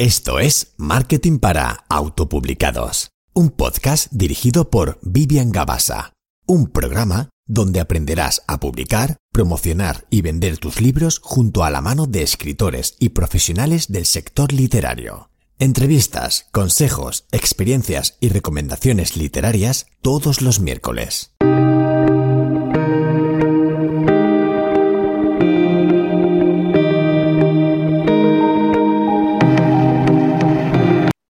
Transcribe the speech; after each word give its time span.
Esto 0.00 0.38
es 0.38 0.74
Marketing 0.76 1.40
para 1.40 1.84
Autopublicados, 1.88 3.10
un 3.32 3.50
podcast 3.50 4.06
dirigido 4.12 4.70
por 4.70 5.00
Vivian 5.02 5.50
Gabasa, 5.50 6.12
un 6.46 6.68
programa 6.68 7.30
donde 7.48 7.80
aprenderás 7.80 8.44
a 8.46 8.60
publicar, 8.60 9.16
promocionar 9.32 10.06
y 10.08 10.22
vender 10.22 10.58
tus 10.58 10.80
libros 10.80 11.18
junto 11.20 11.64
a 11.64 11.70
la 11.70 11.80
mano 11.80 12.06
de 12.06 12.22
escritores 12.22 12.94
y 13.00 13.08
profesionales 13.08 13.88
del 13.88 14.06
sector 14.06 14.52
literario. 14.52 15.30
Entrevistas, 15.58 16.46
consejos, 16.52 17.26
experiencias 17.32 18.18
y 18.20 18.28
recomendaciones 18.28 19.16
literarias 19.16 19.86
todos 20.00 20.42
los 20.42 20.60
miércoles. 20.60 21.32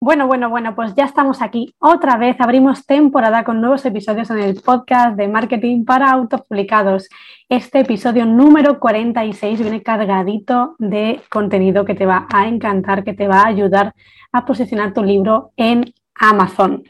Bueno, 0.07 0.25
bueno, 0.25 0.49
bueno, 0.49 0.73
pues 0.73 0.95
ya 0.95 1.03
estamos 1.03 1.41
aquí 1.41 1.75
otra 1.79 2.15
vez. 2.15 2.37
Abrimos 2.39 2.85
temporada 2.85 3.43
con 3.43 3.59
nuevos 3.59 3.85
episodios 3.85 4.29
en 4.29 4.39
el 4.39 4.61
podcast 4.61 5.17
de 5.17 5.27
marketing 5.27 5.83
para 5.83 6.09
autopublicados. 6.11 7.09
Este 7.49 7.81
episodio 7.81 8.25
número 8.25 8.79
46 8.79 9.59
viene 9.59 9.83
cargadito 9.83 10.77
de 10.79 11.19
contenido 11.29 11.83
que 11.83 11.93
te 11.93 12.05
va 12.05 12.25
a 12.33 12.47
encantar, 12.47 13.03
que 13.03 13.11
te 13.11 13.27
va 13.27 13.41
a 13.41 13.47
ayudar 13.47 13.93
a 14.31 14.45
posicionar 14.45 14.93
tu 14.93 15.03
libro 15.03 15.51
en 15.57 15.93
Amazon. 16.15 16.85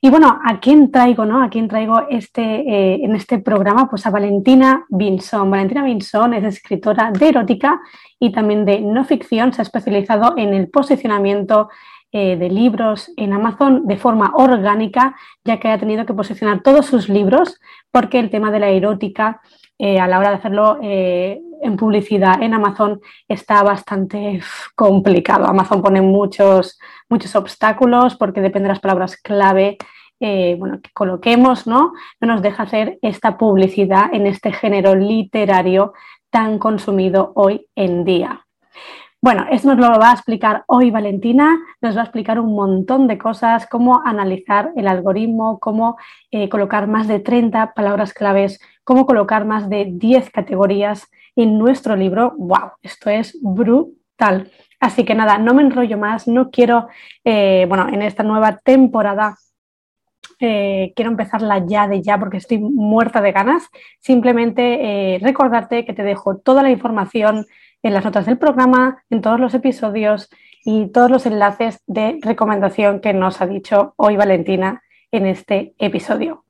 Y 0.00 0.08
bueno, 0.08 0.40
¿a 0.42 0.58
quién 0.58 0.90
traigo, 0.90 1.26
no? 1.26 1.42
¿A 1.42 1.50
quién 1.50 1.68
traigo 1.68 2.08
este, 2.08 2.40
eh, 2.42 3.00
en 3.02 3.16
este 3.16 3.38
programa? 3.38 3.90
Pues 3.90 4.06
a 4.06 4.10
Valentina 4.10 4.86
Vinson. 4.88 5.50
Valentina 5.50 5.84
Vinson 5.84 6.32
es 6.32 6.44
escritora 6.44 7.10
de 7.10 7.28
erótica 7.28 7.82
y 8.18 8.32
también 8.32 8.64
de 8.64 8.80
no 8.80 9.04
ficción. 9.04 9.52
Se 9.52 9.60
ha 9.60 9.64
especializado 9.64 10.34
en 10.38 10.54
el 10.54 10.70
posicionamiento 10.70 11.68
eh, 12.12 12.36
de 12.36 12.48
libros 12.48 13.10
en 13.16 13.32
Amazon 13.32 13.86
de 13.86 13.96
forma 13.96 14.32
orgánica, 14.34 15.16
ya 15.44 15.58
que 15.58 15.68
ha 15.68 15.78
tenido 15.78 16.06
que 16.06 16.14
posicionar 16.14 16.62
todos 16.62 16.86
sus 16.86 17.08
libros, 17.08 17.60
porque 17.90 18.20
el 18.20 18.30
tema 18.30 18.50
de 18.50 18.60
la 18.60 18.68
erótica 18.68 19.40
eh, 19.78 19.98
a 19.98 20.06
la 20.06 20.18
hora 20.18 20.30
de 20.30 20.36
hacerlo 20.36 20.78
eh, 20.82 21.40
en 21.60 21.76
publicidad 21.76 22.40
en 22.40 22.54
Amazon 22.54 23.00
está 23.28 23.62
bastante 23.62 24.40
complicado. 24.76 25.46
Amazon 25.46 25.82
pone 25.82 26.00
muchos, 26.00 26.78
muchos 27.08 27.34
obstáculos 27.34 28.16
porque 28.16 28.40
depende 28.40 28.68
de 28.68 28.74
las 28.74 28.80
palabras 28.80 29.16
clave 29.16 29.76
bueno, 30.18 30.80
que 30.80 30.90
coloquemos, 30.94 31.66
¿no? 31.66 31.92
No 32.22 32.28
nos 32.28 32.40
deja 32.40 32.62
hacer 32.62 32.98
esta 33.02 33.36
publicidad 33.36 34.14
en 34.14 34.26
este 34.26 34.50
género 34.50 34.94
literario 34.94 35.92
tan 36.30 36.58
consumido 36.58 37.32
hoy 37.34 37.66
en 37.74 38.06
día. 38.06 38.45
Bueno, 39.22 39.46
esto 39.50 39.74
nos 39.74 39.78
lo 39.78 39.98
va 39.98 40.10
a 40.10 40.14
explicar 40.14 40.64
hoy 40.66 40.90
Valentina, 40.90 41.58
nos 41.80 41.96
va 41.96 42.02
a 42.02 42.04
explicar 42.04 42.38
un 42.38 42.54
montón 42.54 43.06
de 43.08 43.16
cosas, 43.16 43.66
cómo 43.66 44.02
analizar 44.04 44.72
el 44.76 44.86
algoritmo, 44.86 45.58
cómo 45.58 45.96
eh, 46.30 46.48
colocar 46.50 46.86
más 46.86 47.08
de 47.08 47.18
30 47.20 47.72
palabras 47.72 48.12
claves, 48.12 48.60
cómo 48.84 49.06
colocar 49.06 49.46
más 49.46 49.70
de 49.70 49.86
10 49.90 50.30
categorías 50.30 51.10
en 51.34 51.58
nuestro 51.58 51.96
libro. 51.96 52.34
¡Wow! 52.36 52.72
Esto 52.82 53.08
es 53.08 53.38
brutal. 53.40 54.52
Así 54.80 55.04
que 55.04 55.14
nada, 55.14 55.38
no 55.38 55.54
me 55.54 55.62
enrollo 55.62 55.96
más, 55.96 56.28
no 56.28 56.50
quiero, 56.50 56.88
eh, 57.24 57.64
bueno, 57.68 57.88
en 57.88 58.02
esta 58.02 58.22
nueva 58.22 58.58
temporada 58.58 59.36
eh, 60.38 60.92
quiero 60.94 61.10
empezarla 61.10 61.64
ya 61.66 61.88
de 61.88 62.02
ya 62.02 62.18
porque 62.18 62.36
estoy 62.36 62.58
muerta 62.58 63.22
de 63.22 63.32
ganas. 63.32 63.66
Simplemente 63.98 65.18
recordarte 65.22 65.86
que 65.86 65.94
te 65.94 66.02
dejo 66.02 66.36
toda 66.36 66.62
la 66.62 66.70
información 66.70 67.46
en 67.82 67.94
las 67.94 68.04
notas 68.04 68.26
del 68.26 68.38
programa, 68.38 69.02
en 69.10 69.20
todos 69.20 69.40
los 69.40 69.54
episodios 69.54 70.28
y 70.64 70.88
todos 70.88 71.10
los 71.10 71.26
enlaces 71.26 71.80
de 71.86 72.18
recomendación 72.22 73.00
que 73.00 73.12
nos 73.12 73.40
ha 73.40 73.46
dicho 73.46 73.94
hoy 73.96 74.16
Valentina 74.16 74.82
en 75.12 75.26
este 75.26 75.74
episodio. 75.78 76.44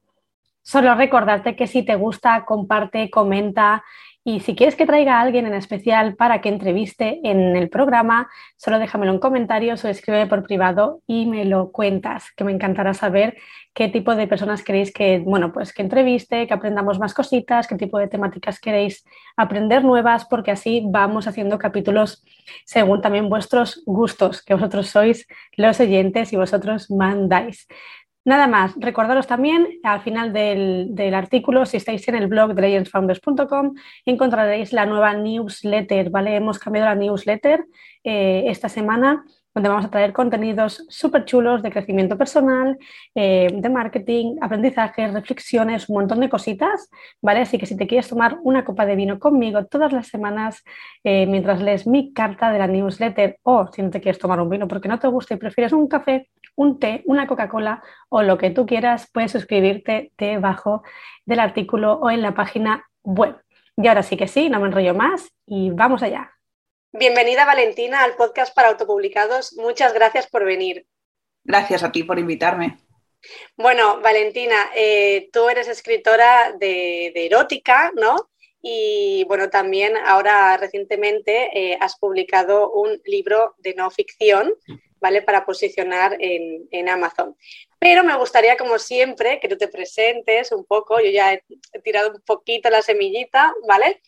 Solo 0.62 0.94
recordarte 0.96 1.54
que 1.54 1.66
si 1.66 1.84
te 1.84 1.94
gusta, 1.94 2.44
comparte, 2.44 3.08
comenta 3.08 3.84
y 4.28 4.40
si 4.40 4.56
quieres 4.56 4.74
que 4.74 4.86
traiga 4.86 5.18
a 5.18 5.20
alguien 5.20 5.46
en 5.46 5.54
especial 5.54 6.16
para 6.16 6.40
que 6.40 6.48
entreviste 6.48 7.20
en 7.22 7.54
el 7.54 7.68
programa, 7.68 8.28
solo 8.56 8.80
déjamelo 8.80 9.12
en 9.12 9.20
comentarios 9.20 9.84
o 9.84 9.88
escribe 9.88 10.26
por 10.26 10.42
privado 10.42 11.00
y 11.06 11.26
me 11.26 11.44
lo 11.44 11.70
cuentas, 11.70 12.32
que 12.36 12.42
me 12.42 12.50
encantará 12.50 12.92
saber 12.92 13.36
qué 13.72 13.86
tipo 13.86 14.16
de 14.16 14.26
personas 14.26 14.64
queréis 14.64 14.92
que, 14.92 15.20
bueno, 15.20 15.52
pues 15.52 15.72
que 15.72 15.82
entreviste, 15.82 16.48
que 16.48 16.54
aprendamos 16.54 16.98
más 16.98 17.14
cositas, 17.14 17.68
qué 17.68 17.76
tipo 17.76 17.98
de 18.00 18.08
temáticas 18.08 18.58
queréis 18.58 19.04
aprender 19.36 19.84
nuevas, 19.84 20.24
porque 20.24 20.50
así 20.50 20.82
vamos 20.84 21.28
haciendo 21.28 21.56
capítulos 21.56 22.24
según 22.64 23.00
también 23.00 23.28
vuestros 23.28 23.84
gustos, 23.86 24.42
que 24.42 24.54
vosotros 24.54 24.88
sois 24.88 25.28
los 25.56 25.78
oyentes 25.78 26.32
y 26.32 26.36
vosotros 26.36 26.90
mandáis. 26.90 27.68
Nada 28.26 28.48
más, 28.48 28.74
recordaros 28.76 29.28
también 29.28 29.78
al 29.84 30.00
final 30.00 30.32
del, 30.32 31.14
artículo, 31.14 31.64
si 31.64 31.76
estáis 31.76 32.08
en 32.08 32.16
el 32.16 32.26
blog 32.26 32.54
de 32.54 32.62
legendsfounders.com, 32.62 33.74
encontraréis 34.04 34.72
la 34.72 34.84
nueva 34.84 35.14
newsletter, 35.14 36.10
¿vale? 36.10 36.34
Hemos 36.34 36.58
cambiado 36.58 36.88
la 36.88 36.96
newsletter 36.96 37.64
eh, 38.02 38.42
esta 38.48 38.68
semana 38.68 39.24
donde 39.56 39.70
vamos 39.70 39.86
a 39.86 39.90
traer 39.90 40.12
contenidos 40.12 40.84
súper 40.90 41.24
chulos 41.24 41.62
de 41.62 41.70
crecimiento 41.70 42.18
personal, 42.18 42.76
eh, 43.14 43.48
de 43.50 43.70
marketing, 43.70 44.36
aprendizaje, 44.42 45.08
reflexiones, 45.08 45.88
un 45.88 45.96
montón 45.96 46.20
de 46.20 46.28
cositas, 46.28 46.90
¿vale? 47.22 47.40
Así 47.40 47.56
que 47.56 47.64
si 47.64 47.74
te 47.74 47.86
quieres 47.86 48.06
tomar 48.06 48.36
una 48.42 48.66
copa 48.66 48.84
de 48.84 48.94
vino 48.96 49.18
conmigo 49.18 49.64
todas 49.64 49.94
las 49.94 50.08
semanas 50.08 50.62
eh, 51.04 51.24
mientras 51.26 51.62
lees 51.62 51.86
mi 51.86 52.12
carta 52.12 52.52
de 52.52 52.58
la 52.58 52.66
newsletter 52.66 53.38
o 53.44 53.66
si 53.72 53.80
no 53.80 53.88
te 53.88 54.02
quieres 54.02 54.18
tomar 54.18 54.42
un 54.42 54.50
vino 54.50 54.68
porque 54.68 54.88
no 54.88 54.98
te 54.98 55.08
gusta 55.08 55.32
y 55.32 55.38
prefieres 55.38 55.72
un 55.72 55.88
café, 55.88 56.28
un 56.54 56.78
té, 56.78 57.02
una 57.06 57.26
Coca-Cola 57.26 57.82
o 58.10 58.22
lo 58.22 58.36
que 58.36 58.50
tú 58.50 58.66
quieras, 58.66 59.08
puedes 59.10 59.32
suscribirte 59.32 60.12
debajo 60.18 60.82
del 61.24 61.40
artículo 61.40 61.94
o 61.94 62.10
en 62.10 62.20
la 62.20 62.34
página 62.34 62.84
web. 63.02 63.36
Y 63.78 63.86
ahora 63.86 64.02
sí 64.02 64.18
que 64.18 64.28
sí, 64.28 64.50
no 64.50 64.60
me 64.60 64.66
enrollo 64.66 64.94
más 64.94 65.32
y 65.46 65.70
vamos 65.70 66.02
allá. 66.02 66.35
Bienvenida 66.98 67.44
Valentina 67.44 68.04
al 68.04 68.16
podcast 68.16 68.54
para 68.54 68.68
autopublicados. 68.68 69.54
Muchas 69.58 69.92
gracias 69.92 70.26
por 70.28 70.46
venir. 70.46 70.86
Gracias 71.44 71.82
a 71.82 71.92
ti 71.92 72.04
por 72.04 72.18
invitarme. 72.18 72.78
Bueno, 73.54 74.00
Valentina, 74.00 74.70
eh, 74.74 75.28
tú 75.30 75.50
eres 75.50 75.68
escritora 75.68 76.52
de, 76.58 77.12
erótica, 77.14 77.92
¿no? 77.94 78.30
Y 78.62 79.24
bueno, 79.28 79.50
también 79.50 79.94
ahora 80.06 80.56
recientemente 80.56 81.50
eh, 81.52 81.78
has 81.80 81.98
publicado 81.98 82.72
un 82.72 82.98
libro 83.04 83.54
de 83.58 83.74
no 83.74 83.90
ficción, 83.90 84.54
¿vale? 85.00 85.22
Para 85.22 85.44
posicionar 85.44 86.16
en, 86.20 86.66
en, 86.70 86.88
Amazon. 86.88 87.36
Pero 87.78 88.02
me 88.04 88.16
gustaría, 88.16 88.56
como 88.56 88.78
siempre, 88.78 89.38
que 89.40 89.48
tú 89.48 89.56
te 89.56 89.68
presentes 89.68 90.52
un 90.52 90.64
poco. 90.64 91.00
Yo 91.00 91.10
ya 91.10 91.34
he, 91.34 91.42
tirado 91.82 92.12
un 92.12 92.20
poquito 92.22 92.70
la 92.70 92.82
semillita, 92.82 93.52
¿vale? 93.66 94.00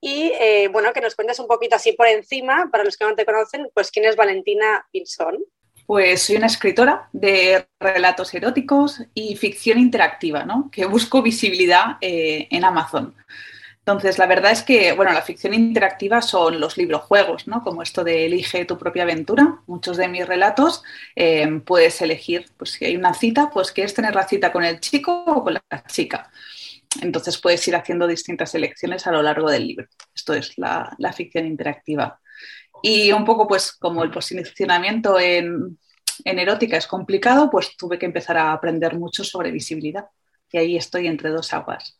Y 0.00 0.32
eh, 0.40 0.68
bueno, 0.68 0.92
que 0.92 1.00
nos 1.00 1.14
cuentes 1.14 1.38
un 1.38 1.46
poquito 1.46 1.76
así 1.76 1.92
por 1.92 2.06
encima, 2.06 2.68
para 2.70 2.84
los 2.84 2.96
que 2.96 3.04
no 3.04 3.14
te 3.14 3.24
conocen, 3.24 3.68
pues 3.74 3.90
quién 3.90 4.04
es 4.04 4.16
Valentina 4.16 4.86
Pinson. 4.92 5.38
Pues 5.86 6.22
soy 6.22 6.36
una 6.36 6.46
escritora 6.46 7.10
de 7.12 7.66
relatos 7.78 8.32
eróticos 8.32 9.02
y 9.12 9.36
ficción 9.36 9.78
interactiva, 9.78 10.44
¿no? 10.44 10.70
Que 10.72 10.86
busco 10.86 11.22
visibilidad 11.22 11.98
eh, 12.00 12.48
en 12.50 12.64
Amazon. 12.64 13.14
Entonces, 13.86 14.18
la 14.18 14.26
verdad 14.26 14.50
es 14.50 14.62
que, 14.62 14.94
bueno, 14.94 15.12
la 15.12 15.20
ficción 15.20 15.52
interactiva 15.52 16.22
son 16.22 16.58
los 16.58 16.78
librojuegos, 16.78 17.46
¿no? 17.46 17.62
Como 17.62 17.82
esto 17.82 18.02
de 18.02 18.24
elige 18.24 18.64
tu 18.64 18.78
propia 18.78 19.02
aventura. 19.02 19.60
Muchos 19.66 19.98
de 19.98 20.08
mis 20.08 20.26
relatos 20.26 20.82
eh, 21.14 21.60
puedes 21.66 22.00
elegir, 22.00 22.46
pues 22.56 22.70
si 22.70 22.86
hay 22.86 22.96
una 22.96 23.12
cita, 23.12 23.50
pues 23.52 23.72
quieres 23.72 23.92
tener 23.92 24.14
la 24.14 24.26
cita 24.26 24.50
con 24.52 24.64
el 24.64 24.80
chico 24.80 25.24
o 25.26 25.44
con 25.44 25.52
la 25.52 25.84
chica. 25.86 26.30
Entonces 27.02 27.38
puedes 27.38 27.66
ir 27.68 27.76
haciendo 27.76 28.06
distintas 28.06 28.54
elecciones 28.54 29.06
a 29.06 29.12
lo 29.12 29.22
largo 29.22 29.50
del 29.50 29.66
libro. 29.66 29.86
Esto 30.14 30.32
es 30.32 30.56
la, 30.56 30.96
ficción 31.14 31.44
interactiva. 31.44 32.18
Y 32.82 33.12
un 33.12 33.26
poco, 33.26 33.46
pues, 33.46 33.72
como 33.72 34.02
el 34.02 34.10
posicionamiento 34.10 35.20
en, 35.20 35.78
en 36.24 36.38
erótica 36.38 36.78
es 36.78 36.86
complicado, 36.86 37.50
pues 37.50 37.76
tuve 37.76 37.98
que 37.98 38.06
empezar 38.06 38.38
a 38.38 38.52
aprender 38.52 38.96
mucho 38.96 39.24
sobre 39.24 39.50
visibilidad. 39.50 40.06
Y 40.50 40.56
ahí 40.56 40.76
estoy 40.78 41.06
entre 41.06 41.28
dos 41.28 41.52
aguas. 41.52 41.98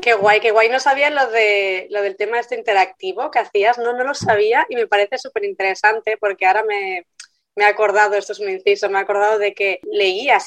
Qué 0.00 0.14
guay, 0.14 0.40
qué 0.40 0.52
guay. 0.52 0.68
No 0.68 0.78
sabía 0.78 1.10
lo, 1.10 1.28
de, 1.30 1.88
lo 1.90 2.02
del 2.02 2.16
tema 2.16 2.38
este 2.38 2.54
interactivo 2.54 3.30
que 3.30 3.40
hacías, 3.40 3.78
no, 3.78 3.92
no 3.94 4.04
lo 4.04 4.14
sabía 4.14 4.64
y 4.68 4.76
me 4.76 4.86
parece 4.86 5.18
súper 5.18 5.44
interesante 5.44 6.16
porque 6.18 6.46
ahora 6.46 6.62
me, 6.64 7.04
he 7.56 7.64
acordado, 7.64 8.14
esto 8.14 8.32
es 8.32 8.38
un 8.38 8.48
inciso, 8.48 8.88
me 8.88 8.98
he 8.98 9.02
acordado 9.02 9.38
de 9.38 9.54
que 9.54 9.80
leía, 9.90 10.38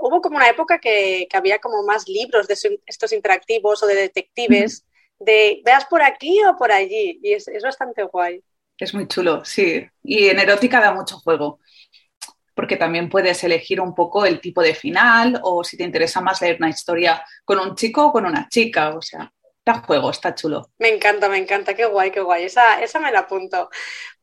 hubo 0.00 0.22
como 0.22 0.36
una 0.36 0.48
época 0.48 0.78
que, 0.78 1.28
había 1.34 1.58
como 1.58 1.82
más 1.82 2.08
libros 2.08 2.48
de 2.48 2.56
estos 2.86 3.12
interactivos 3.12 3.82
o 3.82 3.86
de 3.86 3.96
detectives, 3.96 4.86
de 5.18 5.60
veas 5.64 5.84
por 5.84 6.02
aquí 6.02 6.42
o 6.44 6.56
por 6.56 6.72
allí 6.72 7.20
y 7.22 7.34
es, 7.34 7.48
es 7.48 7.62
bastante 7.62 8.02
guay. 8.04 8.42
Es 8.78 8.94
muy 8.94 9.06
chulo, 9.08 9.44
sí. 9.44 9.86
Y 10.02 10.28
en 10.28 10.38
erótica 10.38 10.80
da 10.80 10.92
mucho 10.92 11.18
juego 11.18 11.60
porque 12.56 12.78
también 12.78 13.10
puedes 13.10 13.44
elegir 13.44 13.82
un 13.82 13.94
poco 13.94 14.24
el 14.24 14.40
tipo 14.40 14.62
de 14.62 14.74
final 14.74 15.38
o 15.42 15.62
si 15.62 15.76
te 15.76 15.84
interesa 15.84 16.22
más 16.22 16.40
leer 16.40 16.56
una 16.58 16.70
historia 16.70 17.22
con 17.44 17.58
un 17.58 17.76
chico 17.76 18.06
o 18.06 18.12
con 18.12 18.24
una 18.24 18.48
chica, 18.48 18.96
o 18.96 19.02
sea, 19.02 19.30
está 19.58 19.82
juego, 19.82 20.10
está 20.10 20.34
chulo. 20.34 20.70
Me 20.78 20.88
encanta, 20.88 21.28
me 21.28 21.36
encanta, 21.36 21.74
qué 21.74 21.84
guay, 21.84 22.10
qué 22.10 22.20
guay, 22.20 22.44
esa, 22.44 22.80
esa 22.82 22.98
me 22.98 23.12
la 23.12 23.20
apunto. 23.20 23.68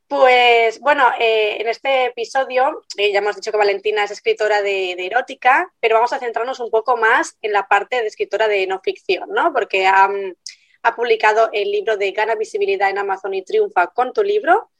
Pues 0.08 0.80
bueno, 0.80 1.06
eh, 1.20 1.58
en 1.60 1.68
este 1.68 2.06
episodio 2.06 2.84
eh, 2.98 3.12
ya 3.12 3.20
hemos 3.20 3.36
dicho 3.36 3.52
que 3.52 3.58
Valentina 3.58 4.04
es 4.04 4.12
escritora 4.12 4.64
de, 4.64 4.94
erótica, 4.94 5.72
pero 5.80 5.96
vamos 5.96 6.14
a 6.14 6.20
centrarnos 6.20 6.60
un 6.60 6.72
poco 6.72 6.98
más 6.98 7.38
en 7.42 7.52
la 7.54 7.68
parte 7.68 8.02
de 8.02 8.08
escritora 8.08 8.48
de 8.48 8.66
no 8.66 8.82
ficción, 8.84 9.30
¿no? 9.30 9.54
Porque 9.54 9.86
ha, 9.86 10.10
publicado 10.96 11.50
el 11.54 11.72
libro 11.72 11.98
de 11.98 12.12
Gana 12.12 12.36
Visibilidad 12.36 12.90
en 12.90 12.98
Amazon 12.98 13.34
y 13.36 13.44
Triunfa 13.44 13.88
con 13.88 14.12
tu 14.12 14.24
libro. 14.24 14.72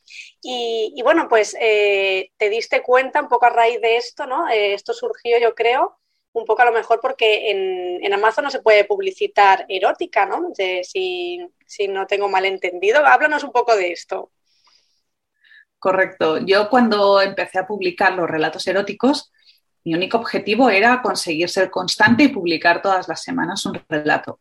Y, 0.42 1.02
bueno, 1.04 1.28
pues 1.30 1.56
eh, 1.60 2.32
te 2.38 2.50
diste 2.50 2.82
cuenta 2.82 3.22
un 3.22 3.30
poco 3.30 3.46
a 3.46 3.50
raíz 3.50 3.80
de 3.82 3.98
esto, 3.98 4.26
¿no? 4.26 4.48
esto 4.50 4.94
surgió, 4.94 5.40
yo 5.40 5.56
creo, 5.56 6.00
un 6.34 6.46
poco 6.46 6.62
a 6.64 6.66
lo 6.66 6.72
mejor 6.72 7.00
porque 7.02 7.52
en, 7.52 8.14
Amazon 8.14 8.46
no 8.46 8.52
se 8.52 8.62
puede 8.62 8.86
publicitar 8.86 9.66
erótica, 9.70 10.26
¿no? 10.26 10.50
si, 10.84 11.48
si 11.66 11.88
no 11.88 12.06
tengo 12.08 12.30
mal 12.30 12.46
entendido. 12.46 13.06
Háblanos 13.06 13.44
un 13.44 13.52
poco 13.52 13.76
de 13.76 13.92
esto. 13.92 14.32
Correcto. 15.80 16.38
Yo 16.46 16.70
cuando 16.70 17.22
empecé 17.22 17.60
a 17.60 17.68
publicar 17.68 18.14
los 18.14 18.30
relatos 18.30 18.66
eróticos, 18.68 19.34
mi 19.84 19.94
único 19.94 20.18
objetivo 20.18 20.70
era 20.70 21.02
conseguir 21.02 21.50
ser 21.50 21.70
constante 21.70 22.24
y 22.24 22.28
publicar 22.30 22.82
todas 22.82 23.08
las 23.08 23.22
semanas 23.22 23.66
un 23.66 23.82
relato. 23.90 24.40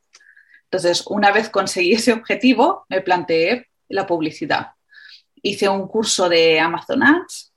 Entonces, 0.65 1.05
una 1.08 1.32
vez 1.32 1.50
conseguí 1.50 1.94
ese 1.94 2.12
objetivo, 2.12 2.87
me 2.88 3.00
planteé 3.00 3.69
la 3.88 4.06
publicidad. 4.06 4.69
Hice 5.43 5.69
un 5.69 5.89
curso 5.89 6.29
de 6.29 6.61
Amazon 6.61 7.03
Ads 7.03 7.53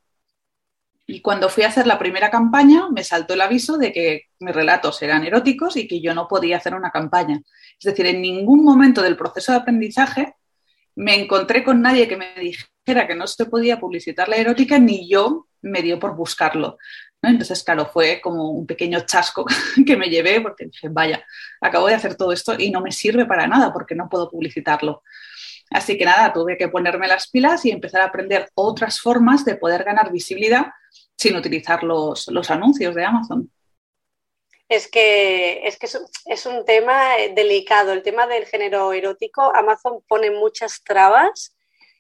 y 1.08 1.22
cuando 1.22 1.50
fui 1.50 1.64
a 1.64 1.68
hacer 1.68 1.86
la 1.86 2.00
primera 2.00 2.32
campaña 2.32 2.90
me 2.90 3.04
saltó 3.04 3.36
el 3.36 3.42
aviso 3.42 3.78
de 3.78 3.94
que 3.94 4.24
mis 4.40 4.56
relatos 4.56 5.02
eran 5.04 5.24
eróticos 5.24 5.78
y 5.78 5.88
que 5.88 6.02
yo 6.02 6.16
no 6.16 6.28
podía 6.28 6.58
hacer 6.58 6.74
una 6.74 6.92
campaña. 6.92 7.42
Es 7.80 7.86
decir, 7.86 8.08
en 8.08 8.22
ningún 8.22 8.64
momento 8.64 9.02
del 9.02 9.16
proceso 9.16 9.52
de 9.52 9.60
aprendizaje 9.60 10.34
me 10.96 11.16
encontré 11.16 11.64
con 11.64 11.82
nadie 11.82 12.08
que 12.08 12.18
me 12.18 12.34
dijera 12.36 12.70
era 12.86 13.08
que 13.08 13.16
no 13.16 13.28
se 13.28 13.46
podía 13.46 13.80
publicitar 13.80 14.30
la 14.30 14.36
erótica, 14.36 14.78
ni 14.80 15.10
yo 15.10 15.48
me 15.62 15.82
dio 15.82 16.00
por 16.00 16.16
buscarlo. 16.16 16.78
Entonces, 17.22 17.64
claro, 17.64 17.88
fue 17.88 18.22
como 18.22 18.52
un 18.52 18.68
pequeño 18.68 19.00
chasco 19.02 19.46
que 19.86 19.98
me 19.98 20.10
llevé 20.10 20.42
porque 20.42 20.66
dije, 20.66 20.90
vaya, 20.90 21.26
acabo 21.60 21.88
de 21.88 21.96
hacer 21.96 22.16
todo 22.16 22.32
esto 22.32 22.56
y 22.58 22.70
no 22.70 22.82
me 22.82 22.92
sirve 22.92 23.26
para 23.26 23.48
nada 23.48 23.74
porque 23.74 23.96
no 23.96 24.08
puedo 24.08 24.30
publicitarlo. 24.30 25.02
Así 25.72 25.98
que 25.98 26.06
nada, 26.06 26.32
tuve 26.32 26.58
que 26.58 26.70
ponerme 26.70 27.08
las 27.08 27.30
pilas 27.30 27.66
y 27.66 27.72
empezar 27.72 28.02
a 28.02 28.06
aprender 28.06 28.50
otras 28.56 29.00
formas 29.00 29.44
de 29.46 29.56
poder 29.56 29.84
ganar 29.84 30.12
visibilidad 30.12 30.68
sin 31.18 31.36
utilizar 31.36 31.84
los, 31.84 32.28
los 32.28 32.52
anuncios 32.52 32.94
de 32.96 33.06
Amazon. 33.06 33.52
Es 34.68 34.88
que, 34.88 35.68
es 35.68 35.78
que 35.78 35.88
es 36.26 36.46
un 36.46 36.66
tema 36.66 37.12
delicado, 37.36 37.94
el 37.94 38.02
tema 38.02 38.26
del 38.26 38.46
género 38.46 38.94
erótico. 38.94 39.56
Amazon 39.56 40.04
pone 40.08 40.32
muchas 40.32 40.84
trabas 40.84 41.56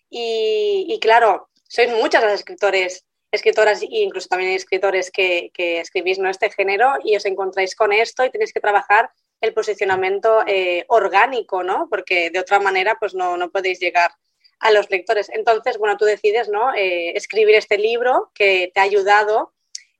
y, 0.09 0.97
claro, 1.01 1.49
sois 1.67 1.91
muchas 1.91 2.23
las 2.23 2.33
escritores, 2.33 3.05
escritoras 3.31 3.81
e 3.81 3.87
incluso 3.91 4.29
también 4.29 4.51
escritores 4.51 5.11
que, 5.11 5.51
escribís 5.55 6.17
¿no? 6.19 6.29
este 6.29 6.49
género 6.49 6.95
y 7.03 7.15
os 7.15 7.25
encontráis 7.25 7.75
con 7.75 7.91
esto 7.91 8.23
y 8.23 8.31
tenéis 8.31 8.53
que 8.53 8.61
trabajar 8.61 9.11
el 9.41 9.53
posicionamiento 9.53 10.43
eh, 10.47 10.85
orgánico, 10.87 11.63
¿no? 11.63 11.87
Porque 11.89 12.29
de 12.29 12.39
otra 12.39 12.59
manera 12.59 12.97
pues 12.99 13.13
no, 13.13 13.37
no, 13.37 13.51
podéis 13.51 13.79
llegar 13.79 14.11
a 14.59 14.71
los 14.71 14.89
lectores. 14.89 15.29
Entonces, 15.29 15.77
bueno, 15.77 15.97
tú 15.97 16.05
decides, 16.05 16.49
¿no? 16.49 16.73
Eh, 16.73 17.11
escribir 17.15 17.55
este 17.55 17.77
libro 17.77 18.31
que 18.33 18.71
te 18.73 18.79
ha 18.79 18.83
ayudado, 18.83 19.53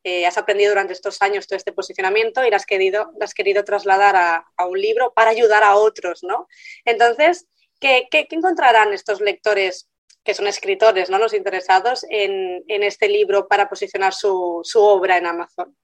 eh, 0.03 0.25
has 0.25 0.37
aprendido 0.37 0.71
durante 0.71 0.93
estos 0.93 1.21
años 1.21 1.47
todo 1.47 1.57
este 1.57 1.73
posicionamiento 1.73 2.45
y 2.45 2.49
lo 2.49 2.55
has 2.55 2.65
querido, 2.65 3.11
has 3.19 3.33
querido 3.33 3.63
trasladar 3.63 4.15
a, 4.15 4.45
a, 4.55 4.65
un 4.65 4.79
libro 4.79 5.13
para 5.13 5.31
ayudar 5.31 5.63
a 5.63 5.75
otros, 5.75 6.23
¿no? 6.23 6.47
Entonces, 6.85 7.47
¿qué, 7.79 8.07
qué, 8.11 8.27
qué 8.27 8.35
encontrarán 8.35 8.93
estos 8.93 9.19
lectores 9.21 9.89
que 10.25 10.33
son 10.33 10.47
escritores, 10.47 11.09
¿no? 11.09 11.19
los 11.19 11.33
interesados 11.33 12.05
en, 12.09 12.63
este 12.67 13.07
libro 13.07 13.47
para 13.47 13.69
posicionar 13.69 14.11
su, 14.11 14.63
obra 14.73 15.17
en 15.17 15.27
Amazon? 15.27 15.77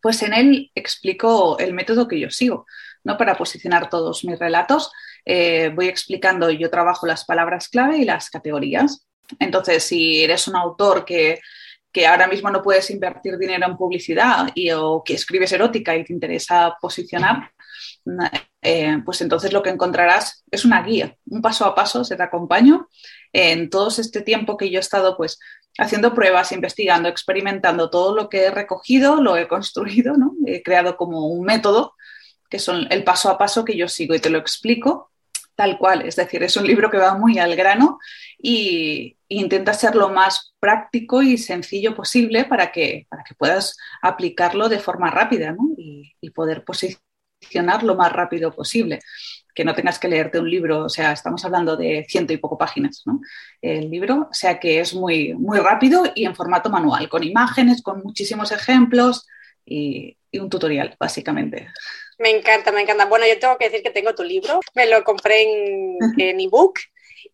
Pues 0.00 0.22
en 0.22 0.34
él 0.34 0.70
explico 0.74 1.58
el 1.58 1.74
método 1.74 2.08
que 2.08 2.20
yo 2.20 2.30
sigo, 2.30 2.66
¿no? 3.04 3.16
Para 3.16 3.36
posicionar 3.36 3.88
todos 3.88 4.24
mis 4.24 4.38
relatos, 4.38 4.90
eh, 5.24 5.70
voy 5.74 5.88
explicando, 5.88 6.50
yo 6.50 6.70
trabajo 6.70 7.06
las 7.06 7.24
palabras 7.24 7.68
clave 7.68 7.98
y 7.98 8.04
las 8.04 8.30
categorías. 8.30 9.06
Entonces, 9.38 9.84
si 9.84 10.22
eres 10.22 10.48
un 10.48 10.56
autor 10.56 11.04
que, 11.04 11.40
ahora 12.08 12.28
mismo 12.28 12.48
no 12.48 12.62
puedes 12.62 12.90
invertir 12.90 13.36
dinero 13.36 13.66
en 13.66 13.76
publicidad 13.76 14.50
y, 14.54 14.70
o 14.70 15.02
que 15.04 15.14
escribes 15.14 15.50
erótica 15.50 15.96
y 15.96 16.04
te 16.04 16.12
interesa 16.12 16.76
posicionar, 16.80 17.50
eh, 18.62 18.98
pues 19.04 19.20
entonces 19.20 19.52
lo 19.52 19.62
que 19.62 19.70
encontrarás 19.70 20.44
es 20.50 20.64
una 20.64 20.82
guía, 20.82 21.16
un 21.26 21.42
paso 21.42 21.64
a 21.64 21.74
paso, 21.74 22.04
se 22.04 22.16
te 22.16 22.22
acompaño 22.22 22.88
en 23.32 23.68
todo 23.68 23.88
este 23.88 24.22
tiempo 24.22 24.56
que 24.56 24.70
yo 24.70 24.78
he 24.78 24.80
estado 24.80 25.16
pues 25.16 25.38
haciendo 25.78 26.14
pruebas, 26.14 26.52
investigando, 26.52 27.08
experimentando 27.08 27.88
todo 27.88 28.14
lo 28.14 28.28
que 28.28 28.44
he 28.44 28.50
recogido, 28.50 29.22
lo 29.22 29.36
he 29.36 29.48
construido, 29.48 30.16
¿no? 30.16 30.34
he 30.46 30.62
creado 30.62 30.96
como 30.96 31.28
un 31.28 31.44
método 31.44 31.94
que 32.50 32.58
son 32.58 32.86
el 32.90 33.04
paso 33.04 33.30
a 33.30 33.38
paso 33.38 33.64
que 33.64 33.76
yo 33.76 33.88
sigo 33.88 34.14
y 34.14 34.20
te 34.20 34.30
lo 34.30 34.38
explico 34.38 35.10
tal 35.58 35.76
cual, 35.76 36.02
es 36.02 36.14
decir, 36.14 36.40
es 36.44 36.56
un 36.56 36.68
libro 36.68 36.88
que 36.88 36.98
va 36.98 37.14
muy 37.14 37.40
al 37.40 37.56
grano 37.56 37.98
y, 38.38 39.16
intenta 39.30 39.74
ser 39.74 39.94
lo 39.94 40.08
más 40.08 40.54
práctico 40.58 41.20
y 41.20 41.36
sencillo 41.36 41.94
posible 41.94 42.44
para 42.44 42.72
que, 42.72 43.06
para 43.10 43.24
que 43.24 43.34
puedas 43.34 43.76
aplicarlo 44.00 44.70
de 44.70 44.78
forma 44.78 45.10
rápida 45.10 45.54
y, 45.76 46.14
y 46.20 46.30
poder 46.30 46.64
posicionar 46.64 47.82
lo 47.82 47.94
más 47.94 48.10
rápido 48.10 48.54
posible, 48.54 49.00
que 49.58 49.64
no 49.64 49.74
tengas 49.74 49.98
que 49.98 50.06
leerte 50.06 50.38
un 50.38 50.48
libro, 50.48 50.84
o 50.84 50.88
sea, 50.88 51.10
estamos 51.10 51.44
hablando 51.44 51.76
de 51.76 52.06
ciento 52.08 52.32
y 52.32 52.36
poco 52.36 52.56
páginas, 52.56 53.02
¿no? 53.06 53.20
El 53.60 53.90
libro, 53.90 54.28
o 54.30 54.32
sea 54.32 54.60
que 54.60 54.78
es 54.78 54.94
muy, 54.94 55.34
muy 55.34 55.58
rápido 55.58 56.04
y 56.14 56.26
en 56.26 56.36
formato 56.36 56.70
manual, 56.70 57.08
con 57.08 57.24
imágenes, 57.24 57.82
con 57.82 58.00
muchísimos 58.04 58.52
ejemplos 58.52 59.26
y, 59.66 60.16
un 60.34 60.48
tutorial, 60.48 60.94
básicamente. 61.00 61.66
Me 62.20 62.30
encanta, 62.30 62.70
me 62.70 62.82
encanta. 62.82 63.06
Bueno, 63.06 63.26
yo 63.26 63.36
tengo 63.40 63.58
que 63.58 63.64
decir 63.64 63.82
que 63.82 63.90
tengo 63.90 64.14
tu 64.14 64.22
libro, 64.22 64.60
me 64.76 64.86
lo 64.86 65.02
compré 65.02 65.42
en, 65.42 65.98
en 66.18 66.38
ebook. 66.38 66.78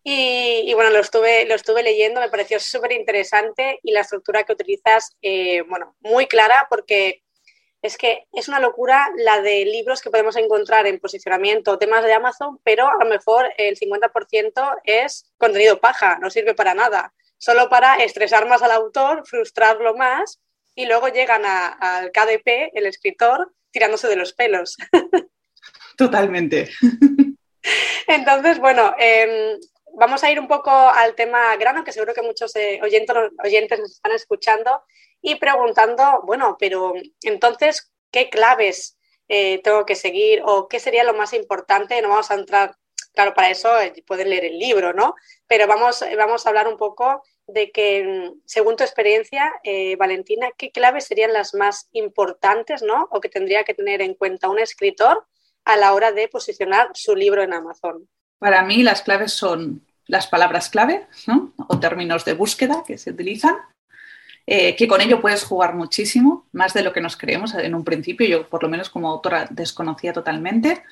Y, 0.03 0.73
bueno, 0.73 0.89
lo 0.89 1.01
estuve, 1.01 1.45
lo 1.45 1.53
estuve 1.53 1.83
leyendo, 1.83 2.21
me 2.21 2.29
pareció 2.29 2.59
súper 2.59 2.93
interesante 2.93 3.79
y 3.83 3.91
la 3.91 4.01
estructura 4.01 4.43
que 4.43 4.53
utilizas, 4.53 5.15
eh, 5.21 5.61
bueno, 5.69 5.95
muy 5.99 6.25
clara 6.25 6.65
porque 6.71 7.21
es 7.85 7.97
que 7.97 8.25
es 8.33 8.47
una 8.47 8.59
locura 8.59 9.07
la 9.15 9.41
de 9.41 9.63
libros 9.63 10.01
que 10.01 10.09
podemos 10.09 10.35
encontrar 10.37 10.87
en 10.87 10.99
posicionamiento, 10.99 11.77
temas 11.77 12.03
de 12.03 12.13
Amazon, 12.13 12.59
pero 12.63 12.89
a 12.89 12.95
lo 13.03 13.07
mejor 13.07 13.53
el 13.57 13.77
50% 13.77 14.77
es 14.85 15.31
contenido 15.37 15.79
paja, 15.79 16.17
no 16.19 16.31
sirve 16.31 16.55
para 16.55 16.73
nada, 16.73 17.13
solo 17.37 17.69
para 17.69 18.03
estresar 18.03 18.47
más 18.47 18.63
al 18.63 18.71
autor, 18.71 19.21
frustrarlo 19.27 19.95
más 19.95 20.41
y 20.73 20.87
luego 20.87 21.09
llegan 21.09 21.43
al 21.45 22.11
KDP, 22.11 22.71
el 22.73 22.87
escritor, 22.87 23.53
tirándose 23.69 24.07
de 24.07 24.15
los 24.15 24.33
pelos. 24.33 24.77
Totalmente. 25.95 26.71
Entonces, 28.07 28.57
bueno, 28.57 28.95
em, 28.97 29.59
vamos 29.93 30.23
a 30.23 30.31
ir 30.31 30.39
un 30.39 30.47
poco 30.47 30.71
al 30.71 31.13
tema 31.13 31.55
grano, 31.57 31.83
que 31.83 31.91
seguro 31.91 32.15
que 32.15 32.23
muchos 32.23 32.55
eh, 32.55 32.79
oyentes, 32.81 33.15
oyentes 33.43 33.79
nos 33.79 33.91
están 33.91 34.11
escuchando 34.11 34.81
y 35.25 35.35
preguntando, 35.35 36.21
bueno, 36.23 36.55
pero 36.59 36.93
entonces, 37.23 37.91
¿qué 38.11 38.29
claves 38.29 38.95
eh, 39.27 39.59
tengo 39.63 39.83
que 39.83 39.95
seguir 39.95 40.43
o 40.45 40.67
qué 40.67 40.79
sería 40.79 41.03
lo 41.03 41.15
más 41.15 41.33
importante? 41.33 41.99
No 41.99 42.09
vamos 42.09 42.29
a 42.29 42.35
entrar, 42.35 42.75
claro, 43.15 43.33
para 43.33 43.49
eso 43.49 43.75
eh, 43.79 43.91
pueden 44.05 44.29
leer 44.29 44.45
el 44.45 44.59
libro, 44.59 44.93
¿no? 44.93 45.15
Pero 45.47 45.65
vamos, 45.65 46.03
vamos 46.15 46.45
a 46.45 46.49
hablar 46.49 46.67
un 46.67 46.77
poco 46.77 47.23
de 47.47 47.71
que, 47.71 48.03
mm, 48.03 48.41
según 48.45 48.75
tu 48.75 48.83
experiencia, 48.83 49.51
eh, 49.63 49.95
Valentina, 49.95 50.49
¿qué 50.55 50.69
claves 50.69 51.05
serían 51.05 51.33
las 51.33 51.55
más 51.55 51.89
importantes, 51.91 52.83
¿no? 52.83 53.07
O 53.09 53.19
que 53.19 53.29
tendría 53.29 53.63
que 53.63 53.73
tener 53.73 54.03
en 54.03 54.13
cuenta 54.13 54.47
un 54.47 54.59
escritor 54.59 55.25
a 55.63 55.75
la 55.75 55.93
hora 55.93 56.11
de 56.11 56.27
posicionar 56.27 56.91
su 56.93 57.15
libro 57.15 57.41
en 57.41 57.51
Amazon. 57.51 58.07
Para 58.37 58.61
mí 58.61 58.83
las 58.83 59.01
claves 59.01 59.33
son 59.33 59.87
las 60.05 60.27
palabras 60.27 60.69
clave, 60.69 61.07
¿no? 61.25 61.51
O 61.67 61.79
términos 61.79 62.25
de 62.25 62.33
búsqueda 62.33 62.83
que 62.85 62.99
se 62.99 63.09
utilizan. 63.09 63.55
Eh, 64.47 64.75
que 64.75 64.87
con 64.87 65.01
ello 65.01 65.21
puedes 65.21 65.43
jugar 65.43 65.73
muchísimo, 65.73 66.45
más 66.51 66.73
de 66.73 66.83
lo 66.83 66.93
que 66.93 67.01
nos 67.01 67.17
creemos 67.17 67.55
en 67.55 67.73
un 67.73 67.83
principio, 67.83 68.27
yo 68.27 68.47
por 68.47 68.61
lo 68.61 68.69
menos 68.69 68.89
como 68.89 69.09
autora 69.09 69.47
desconocía 69.49 70.13
totalmente. 70.13 70.83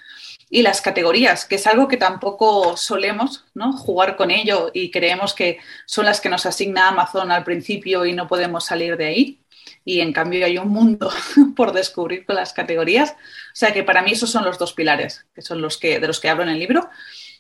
Y 0.50 0.62
las 0.63 0.81
categorías, 0.81 1.45
que 1.45 1.55
es 1.55 1.67
algo 1.67 1.88
que 1.88 1.98
tampoco 1.98 2.77
solemos 2.77 3.45
¿no? 3.53 3.74
jugar 3.74 4.15
con 4.15 4.31
ello 4.31 4.72
y 4.74 4.91
creemos 4.91 5.33
que 5.33 5.60
son 5.86 6.05
las 6.05 6.19
que 6.22 6.29
nos 6.29 6.45
asigna 6.45 6.89
Amazon 6.89 7.31
al 7.31 7.43
principio 7.43 8.05
y 8.05 8.13
no 8.13 8.27
podemos 8.27 8.65
salir 8.65 8.98
de 8.98 9.05
ahí. 9.05 9.39
Y 9.86 10.00
en 10.00 10.13
cambio 10.13 10.45
hay 10.45 10.57
un 10.57 10.69
mundo 10.69 11.12
por 11.55 11.74
descubrir 11.74 12.25
con 12.25 12.36
las 12.36 12.53
categorías. 12.53 13.12
O 13.12 13.55
sea 13.55 13.74
que 13.74 13.83
para 13.83 14.01
mí 14.01 14.12
esos 14.12 14.31
son 14.31 14.45
los 14.45 14.57
dos 14.57 14.74
pilares, 14.74 15.25
que 15.33 15.41
son 15.41 15.62
los 15.62 15.77
que, 15.77 16.00
de 16.00 16.07
los 16.07 16.19
que 16.19 16.29
hablo 16.29 16.43
en 16.43 16.50
el 16.50 16.60
libro 16.60 16.89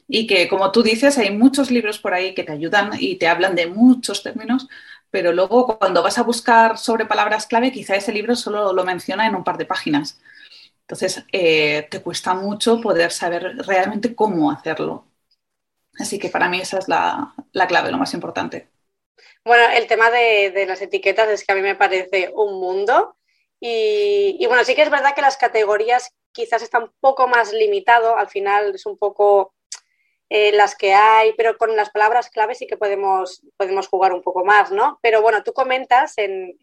y 0.07 0.27
que, 0.27 0.47
como 0.47 0.71
tú 0.71 0.83
dices, 0.83 1.17
hay 1.17 1.31
muchos 1.31 1.71
libros 1.71 1.99
por 1.99 2.13
ahí 2.13 2.33
que 2.33 2.43
te 2.43 2.51
ayudan 2.51 2.91
y 2.99 3.15
te 3.15 3.27
hablan 3.27 3.55
de 3.55 3.67
muchos 3.67 4.23
términos, 4.23 4.67
pero 5.13 5.31
luego 5.31 5.77
cuando 5.77 6.01
vas 6.01 6.17
a 6.17 6.23
buscar 6.23 6.79
sobre 6.79 7.05
palabras 7.05 7.45
clave, 7.45 7.71
quizá 7.71 7.95
ese 7.95 8.11
libro 8.11 8.35
solo 8.35 8.73
lo 8.73 8.83
menciona 8.83 9.27
en 9.27 9.35
un 9.35 9.43
par 9.43 9.59
de 9.59 9.67
páginas. 9.67 10.19
Entonces, 10.81 11.23
eh, 11.31 11.87
te 11.91 12.01
cuesta 12.01 12.33
mucho 12.33 12.81
poder 12.81 13.11
saber 13.11 13.57
realmente 13.57 14.15
cómo 14.15 14.49
hacerlo. 14.49 15.05
Así 15.99 16.17
que 16.17 16.29
para 16.29 16.49
mí 16.49 16.61
esa 16.61 16.79
es 16.79 16.87
la, 16.87 17.35
clave, 17.67 17.91
lo 17.91 17.99
más 17.99 18.15
importante. 18.15 18.69
Bueno, 19.45 19.65
el 19.75 19.85
tema 19.85 20.09
de, 20.09 20.65
las 20.67 20.81
etiquetas 20.81 21.29
es 21.29 21.45
que 21.45 21.51
a 21.51 21.55
mí 21.55 21.61
me 21.61 21.75
parece 21.75 22.31
un 22.33 22.59
mundo. 22.59 23.15
Y, 23.59 24.37
y, 24.39 24.47
bueno, 24.47 24.63
sí 24.63 24.73
que 24.73 24.81
es 24.81 24.89
verdad 24.89 25.13
que 25.13 25.21
las 25.21 25.37
categorías 25.37 26.11
quizás 26.31 26.63
están 26.63 26.85
un 26.85 26.93
poco 26.99 27.27
más 27.27 27.53
limitado, 27.53 28.17
al 28.17 28.29
final 28.29 28.73
es 28.73 28.87
un 28.87 28.97
poco 28.97 29.53
eh, 30.29 30.51
las 30.51 30.75
que 30.75 30.93
hay, 30.93 31.33
pero 31.37 31.57
con 31.57 31.75
las 31.75 31.89
palabras 31.89 32.29
clave 32.29 32.55
sí 32.55 32.65
que 32.65 32.77
podemos, 32.77 33.41
podemos 33.57 33.87
jugar 33.87 34.13
un 34.13 34.21
poco 34.21 34.43
más, 34.43 34.71
¿no? 34.71 34.99
Pero 35.01 35.21
bueno, 35.21 35.43
tú 35.43 35.53
comentas 35.53 36.13
en, 36.17 36.57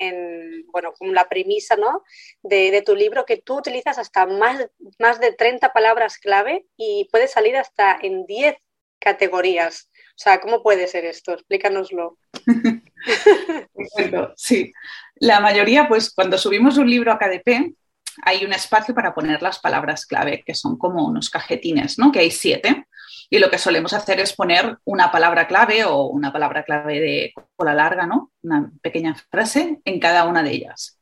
bueno, 0.72 0.92
con 0.92 1.14
la 1.14 1.28
premisa, 1.28 1.76
¿no? 1.76 2.02
De, 2.42 2.82
tu 2.84 2.96
libro 2.96 3.24
que 3.24 3.36
tú 3.36 3.58
utilizas 3.58 3.98
hasta 3.98 4.26
más, 4.26 4.68
más 4.98 5.20
de 5.20 5.32
30 5.32 5.72
palabras 5.72 6.18
clave 6.18 6.66
y 6.76 7.08
puedes 7.12 7.32
salir 7.32 7.56
hasta 7.56 7.96
en 8.00 8.26
10 8.26 8.56
categorías. 8.98 9.90
O 10.10 10.22
sea, 10.22 10.40
¿cómo 10.40 10.62
puede 10.62 10.86
ser 10.86 11.04
esto? 11.04 11.32
Explícanoslo. 11.32 12.18
sí, 14.36 14.72
la 15.14 15.40
mayoría, 15.40 15.88
pues 15.88 16.12
cuando 16.12 16.38
subimos 16.38 16.76
un 16.76 16.90
libro 16.90 17.12
a 17.12 17.18
KDP, 17.18 17.74
hay 18.24 18.44
un 18.44 18.52
espacio 18.52 18.94
para 18.94 19.14
poner 19.14 19.42
las 19.42 19.58
palabras 19.58 20.06
clave, 20.06 20.42
que 20.44 20.54
son 20.54 20.76
como 20.78 21.06
unos 21.06 21.30
cajetines, 21.30 21.98
¿no? 21.98 22.12
Que 22.12 22.20
hay 22.20 22.30
siete. 22.30 22.86
Y 23.28 23.38
lo 23.38 23.50
que 23.50 23.58
solemos 23.58 23.92
hacer 23.92 24.20
es 24.20 24.32
poner 24.32 24.78
una 24.84 25.12
palabra 25.12 25.46
clave 25.46 25.84
o 25.84 26.06
una 26.06 26.32
palabra 26.32 26.64
clave 26.64 27.00
de 27.00 27.32
cola 27.56 27.74
larga, 27.74 28.06
¿no? 28.06 28.32
Una 28.42 28.70
pequeña 28.82 29.14
frase 29.30 29.80
en 29.84 30.00
cada 30.00 30.24
una 30.24 30.42
de 30.42 30.50
ellas. 30.50 30.98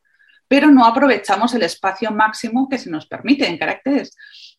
Pero 0.46 0.70
no 0.70 0.84
aprovechamos 0.84 1.54
el 1.54 1.62
espacio 1.62 2.10
máximo 2.10 2.68
que 2.68 2.78
se 2.78 2.90
nos 2.90 3.06
permite 3.06 3.46
en 3.46 3.58
caracteres. 3.58 4.14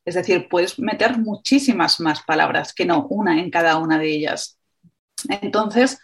Es 0.06 0.16
decir, 0.16 0.48
puedes 0.50 0.80
meter 0.80 1.18
muchísimas 1.18 2.00
más 2.00 2.24
palabras 2.24 2.74
que 2.74 2.86
no 2.86 3.06
una 3.08 3.40
en 3.40 3.52
cada 3.52 3.78
una 3.78 3.98
de 3.98 4.10
ellas. 4.10 4.58
Entonces, 5.28 6.00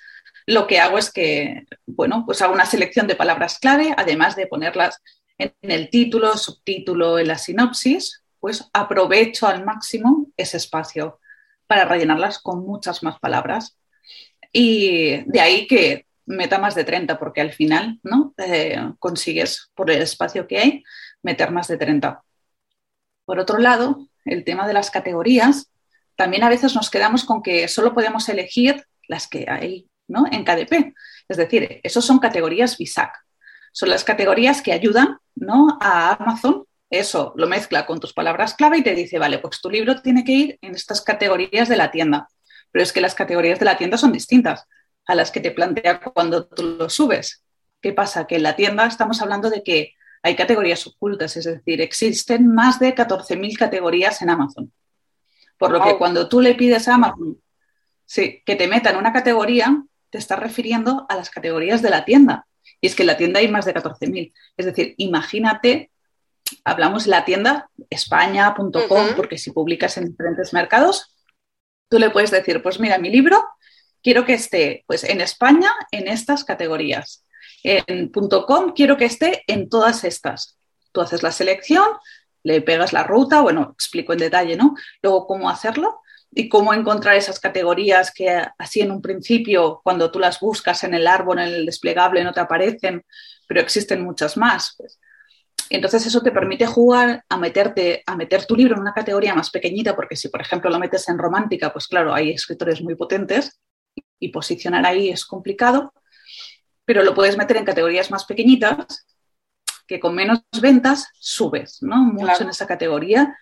lo 0.46 0.68
que 0.68 0.80
hago 0.80 0.98
es 0.98 1.12
que, 1.12 1.66
bueno, 1.86 2.24
pues 2.26 2.42
hago 2.42 2.54
una 2.54 2.66
selección 2.66 3.08
de 3.08 3.16
palabras 3.16 3.58
clave, 3.60 3.94
además 3.98 4.36
de 4.36 4.48
ponerlas 4.48 5.02
en 5.38 5.54
el 5.62 5.90
título, 5.90 6.38
subtítulo, 6.38 7.20
en 7.20 7.28
la 7.28 7.38
sinopsis, 7.38 8.24
pues 8.40 8.70
aprovecho 8.74 9.48
al 9.48 9.66
máximo 9.66 10.28
ese 10.38 10.58
espacio 10.58 11.20
para 11.68 11.86
rellenarlas 11.86 12.40
con 12.40 12.66
muchas 12.66 13.04
más 13.04 13.20
palabras. 13.20 13.78
Y 14.52 15.24
de 15.30 15.42
ahí 15.42 15.68
que 15.68 16.06
meta 16.26 16.58
más 16.58 16.76
de 16.76 16.84
30, 16.84 17.20
porque 17.20 17.42
al 17.42 17.54
final 17.54 18.00
¿no? 18.04 18.34
Eh, 18.38 18.78
consigues, 19.00 19.72
por 19.76 19.92
el 19.92 20.02
espacio 20.02 20.48
que 20.48 20.60
hay, 20.60 20.84
meter 21.22 21.52
más 21.52 21.68
de 21.68 21.78
30. 21.78 22.24
Por 23.26 23.40
otro 23.40 23.58
lado, 23.58 24.08
el 24.26 24.44
tema 24.44 24.68
de 24.68 24.74
las 24.74 24.92
categorías, 24.92 25.72
también 26.16 26.44
a 26.44 26.50
veces 26.50 26.76
nos 26.76 26.90
quedamos 26.90 27.26
con 27.26 27.42
que 27.42 27.68
solo 27.68 27.94
podemos 27.94 28.30
elegir 28.30 28.86
las 29.08 29.28
que 29.28 29.46
hay 29.48 29.88
¿no? 30.08 30.26
en 30.32 30.44
KDP. 30.44 30.96
Es 31.28 31.38
decir, 31.38 31.80
esos 31.84 32.06
son 32.06 32.20
categorías 32.20 32.78
BISAC. 32.78 33.25
Son 33.76 33.90
las 33.90 34.06
categorías 34.06 34.62
que 34.62 34.72
ayudan 34.72 35.18
¿no? 35.36 35.78
a 35.82 36.14
Amazon 36.14 36.66
eso 36.90 37.34
lo 37.36 37.48
mezcla 37.48 37.86
con 37.86 38.00
tus 38.00 38.14
palabras 38.14 38.54
clave 38.54 38.78
y 38.78 38.84
te 38.84 38.94
dice, 38.94 39.20
vale, 39.20 39.40
pues 39.40 39.60
tu 39.60 39.70
libro 39.70 40.02
tiene 40.02 40.24
que 40.24 40.32
ir 40.32 40.60
en 40.62 40.76
estas 40.76 41.02
categorías 41.02 41.68
de 41.68 41.78
la 41.78 41.92
tienda. 41.92 42.30
Pero 42.72 42.84
es 42.84 42.94
que 42.94 43.02
las 43.02 43.16
categorías 43.16 43.60
de 43.60 43.66
la 43.66 43.78
tienda 43.78 43.98
son 43.98 44.12
distintas 44.12 44.66
a 45.06 45.16
las 45.16 45.32
que 45.32 45.40
te 45.40 45.52
plantea 45.52 46.00
cuando 46.00 46.46
tú 46.46 46.78
lo 46.78 46.90
subes. 46.90 47.44
¿Qué 47.82 47.92
pasa? 47.92 48.28
Que 48.28 48.36
en 48.36 48.44
la 48.44 48.56
tienda 48.56 48.86
estamos 48.86 49.22
hablando 49.22 49.50
de 49.50 49.64
que 49.64 49.94
hay 50.24 50.36
categorías 50.36 50.86
ocultas, 50.88 51.38
es 51.38 51.46
decir, 51.46 51.82
existen 51.82 52.48
más 52.54 52.80
de 52.80 52.96
14.000 52.96 53.58
categorías 53.58 54.22
en 54.22 54.30
Amazon. 54.30 54.72
Por 55.58 55.72
lo 55.72 55.84
que 55.84 55.98
cuando 55.98 56.28
tú 56.28 56.42
le 56.42 56.56
pides 56.56 56.88
a 56.88 56.96
Amazon 56.96 57.38
sí, 58.06 58.42
que 58.46 58.56
te 58.56 58.68
meta 58.68 58.90
en 58.92 58.98
una 58.98 59.14
categoría, 59.14 59.84
te 60.10 60.18
estás 60.18 60.40
refiriendo 60.40 61.06
a 61.10 61.16
las 61.16 61.30
categorías 61.30 61.82
de 61.82 61.90
la 61.90 62.06
tienda. 62.06 62.48
Y 62.82 62.88
es 62.88 62.96
que 62.96 63.04
en 63.04 63.08
la 63.08 63.18
tienda 63.18 63.40
hay 63.40 63.48
más 63.48 63.66
de 63.66 63.74
14.000. 63.74 64.34
Es 64.58 64.66
decir, 64.66 64.96
imagínate 64.98 65.92
hablamos 66.64 67.06
de 67.06 67.12
la 67.12 67.26
tienda 67.26 67.70
españa.com, 67.90 69.08
porque 69.16 69.38
si 69.38 69.52
publicas 69.52 69.98
en 69.98 70.12
diferentes 70.12 70.54
mercados, 70.54 71.16
tú 71.90 72.00
le 72.00 72.10
puedes 72.10 72.32
decir, 72.32 72.62
pues 72.62 72.80
mira, 72.80 72.98
mi 72.98 73.10
libro 73.10 73.44
quiero 74.02 74.26
que 74.26 74.34
esté 74.34 74.84
pues, 74.88 75.04
en 75.04 75.22
España 75.22 75.72
en 75.92 76.08
estas 76.08 76.44
categorías. 76.44 77.26
En 77.64 78.10
.com 78.12 78.74
quiero 78.76 78.98
que 78.98 79.06
esté 79.06 79.44
en 79.48 79.70
todas 79.70 80.04
estas. 80.04 80.58
Tú 80.92 81.02
haces 81.02 81.24
la 81.24 81.32
selección, 81.32 81.88
le 82.44 82.62
pegas 82.62 82.94
la 82.94 83.04
ruta, 83.04 83.42
bueno, 83.42 83.72
explico 83.74 84.14
en 84.14 84.20
detalle, 84.20 84.56
¿no? 84.56 84.76
Luego 85.02 85.26
cómo 85.26 85.50
hacerlo 85.50 86.02
y 86.32 86.50
cómo 86.50 86.74
encontrar 86.74 87.16
esas 87.16 87.40
categorías 87.40 88.12
que 88.12 88.42
así 88.58 88.82
en 88.82 88.92
un 88.92 89.02
principio, 89.02 89.82
cuando 89.84 90.12
tú 90.12 90.20
las 90.20 90.40
buscas 90.40 90.84
en 90.84 90.94
el 90.94 91.08
árbol, 91.08 91.40
en 91.40 91.48
el 91.48 91.66
desplegable, 91.66 92.24
no 92.24 92.34
te 92.34 92.42
aparecen, 92.42 93.04
pero 93.48 93.62
existen 93.62 94.04
muchas 94.04 94.36
más. 94.36 94.76
Pues 94.78 95.00
entonces 95.70 96.06
eso 96.06 96.22
te 96.22 96.32
permite 96.32 96.66
jugar 96.66 97.24
a 97.28 97.38
meterte, 97.38 98.04
a 98.06 98.16
meter 98.16 98.46
tu 98.46 98.56
libro 98.56 98.76
en 98.76 98.82
una 98.82 98.94
categoría 98.94 99.34
más 99.34 99.50
pequeñita, 99.50 99.96
porque 99.96 100.16
si 100.16 100.30
por 100.30 100.42
ejemplo 100.42 100.70
lo 100.70 100.80
metes 100.80 101.08
en 101.10 101.18
romántica, 101.18 101.72
pues 101.72 101.88
claro, 101.88 102.14
hay 102.14 102.32
escritores 102.32 102.82
muy 102.82 102.96
potentes 102.96 103.60
y 104.20 104.30
posicionar 104.30 104.86
ahí 104.86 105.10
es 105.10 105.26
complicado, 105.26 105.94
pero 106.84 107.04
lo 107.04 107.16
puedes 107.16 107.38
meter 107.38 107.58
en 107.58 107.66
categorías 107.66 108.12
más 108.12 108.26
pequeñitas 108.26 109.06
que 109.88 110.00
con 110.00 110.16
menos 110.16 110.42
ventas 110.62 111.08
subes, 111.20 111.82
¿no? 111.82 111.98
Mucho 111.98 112.44
en 112.44 112.50
esa 112.50 112.68
categoría 112.68 113.36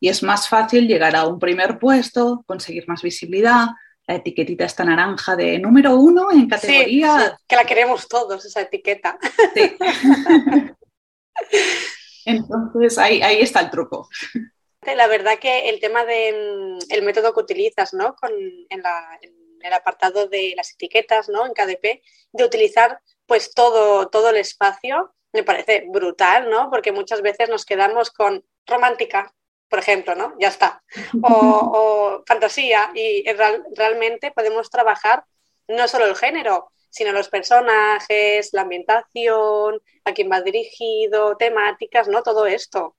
y 0.00 0.08
es 0.08 0.22
más 0.22 0.48
fácil 0.48 0.88
llegar 0.88 1.14
a 1.14 1.26
un 1.26 1.38
primer 1.38 1.78
puesto, 1.78 2.42
conseguir 2.46 2.88
más 2.88 3.02
visibilidad, 3.02 3.66
la 4.06 4.16
etiquetita 4.16 4.64
esta 4.64 4.84
naranja 4.84 5.36
de 5.36 5.58
número 5.58 5.94
uno 5.96 6.32
en 6.32 6.48
categoría. 6.48 7.38
que 7.46 7.56
la 7.56 7.64
queremos 7.64 8.08
todos, 8.08 8.44
esa 8.44 8.62
etiqueta. 8.62 9.18
Sí. 9.54 9.76
Entonces 12.24 12.98
ahí, 12.98 13.22
ahí 13.22 13.40
está 13.40 13.60
el 13.60 13.70
truco. 13.70 14.08
La 14.82 15.06
verdad 15.06 15.38
que 15.38 15.68
el 15.68 15.78
tema 15.78 16.04
del 16.04 16.78
mm, 16.78 17.04
método 17.04 17.34
que 17.34 17.40
utilizas 17.40 17.92
¿no? 17.92 18.16
Con, 18.16 18.32
en, 18.32 18.82
el 19.62 19.72
apartado 19.72 20.26
de 20.26 20.54
las 20.56 20.72
etiquetas 20.72 21.28
¿no? 21.28 21.46
en 21.46 21.52
KDP, 21.52 22.02
de 22.32 22.44
utilizar 22.44 23.00
pues 23.26 23.52
todo, 23.52 24.08
todo 24.08 24.30
el 24.30 24.36
espacio, 24.38 25.14
me 25.32 25.42
parece 25.44 25.84
brutal, 25.88 26.50
¿no? 26.50 26.70
Porque 26.70 26.92
muchas 26.92 27.22
veces 27.22 27.48
nos 27.48 27.64
quedamos 27.64 28.10
con 28.10 28.44
romántica, 28.66 29.32
por 29.70 29.78
ejemplo, 29.78 30.14
¿no? 30.14 30.34
Ya 30.38 30.48
está. 30.48 30.82
O, 31.22 32.22
fantasía. 32.26 32.90
Y 32.94 33.24
realmente 33.74 34.32
podemos 34.32 34.68
trabajar 34.68 35.24
no 35.68 35.88
solo 35.88 36.06
el 36.06 36.16
género, 36.16 36.72
sino 36.90 37.12
los 37.12 37.28
personajes, 37.28 38.50
la 38.52 38.62
ambientación, 38.62 39.80
a 40.04 40.12
quién 40.12 40.30
va 40.30 40.42
dirigido, 40.42 41.36
temáticas, 41.36 42.08
¿no? 42.08 42.22
Todo 42.22 42.46
esto. 42.46 42.96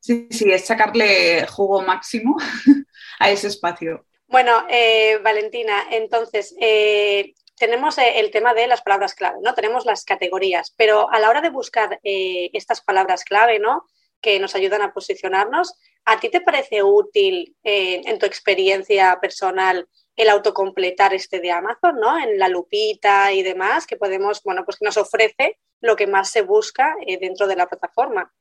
Sí, 0.00 0.28
sí, 0.30 0.50
es 0.52 0.64
sacarle 0.64 1.46
jugo 1.48 1.82
máximo 1.82 2.36
a 3.18 3.30
ese 3.30 3.48
espacio. 3.48 4.06
Bueno, 4.28 4.64
eh, 4.68 5.18
Valentina, 5.18 5.84
entonces, 5.90 6.54
eh, 6.60 7.34
tenemos 7.56 7.98
eh, 7.98 8.20
el 8.20 8.30
tema 8.30 8.54
de 8.54 8.68
las 8.68 8.82
palabras 8.82 9.14
clave, 9.14 9.38
¿no? 9.42 9.54
Tenemos 9.54 9.84
las 9.84 10.04
categorías, 10.04 10.72
pero 10.76 11.10
a 11.10 11.18
la 11.18 11.28
hora 11.28 11.40
de 11.40 11.50
buscar 11.50 11.98
estas 12.02 12.80
palabras 12.82 13.24
clave, 13.24 13.58
¿no? 13.58 13.84
Que 14.20 14.38
nos 14.38 14.54
ayudan 14.54 14.82
a 14.82 14.92
posicionarnos, 14.92 15.74
¿a 16.06 16.18
ti 16.18 16.30
te 16.30 16.40
parece 16.40 16.82
útil 16.82 17.54
en 17.62 18.18
tu 18.18 18.26
experiencia 18.26 19.18
personal 19.20 19.86
el 20.16 20.30
autocompletar 20.30 21.12
este 21.12 21.40
de 21.40 21.52
Amazon, 21.52 22.00
¿no? 22.00 22.18
En 22.18 22.38
la 22.38 22.48
lupita 22.48 23.32
y 23.32 23.42
demás, 23.42 23.86
que 23.86 23.96
podemos, 23.96 24.42
bueno, 24.42 24.64
pues 24.64 24.78
que 24.78 24.86
nos 24.86 24.96
ofrece 24.96 25.58
lo 25.80 25.94
que 25.94 26.06
más 26.06 26.30
se 26.30 26.40
busca 26.40 26.96
eh, 27.06 27.18
dentro 27.20 27.46
de 27.46 27.56
la 27.56 27.68
plataforma. 27.68 28.32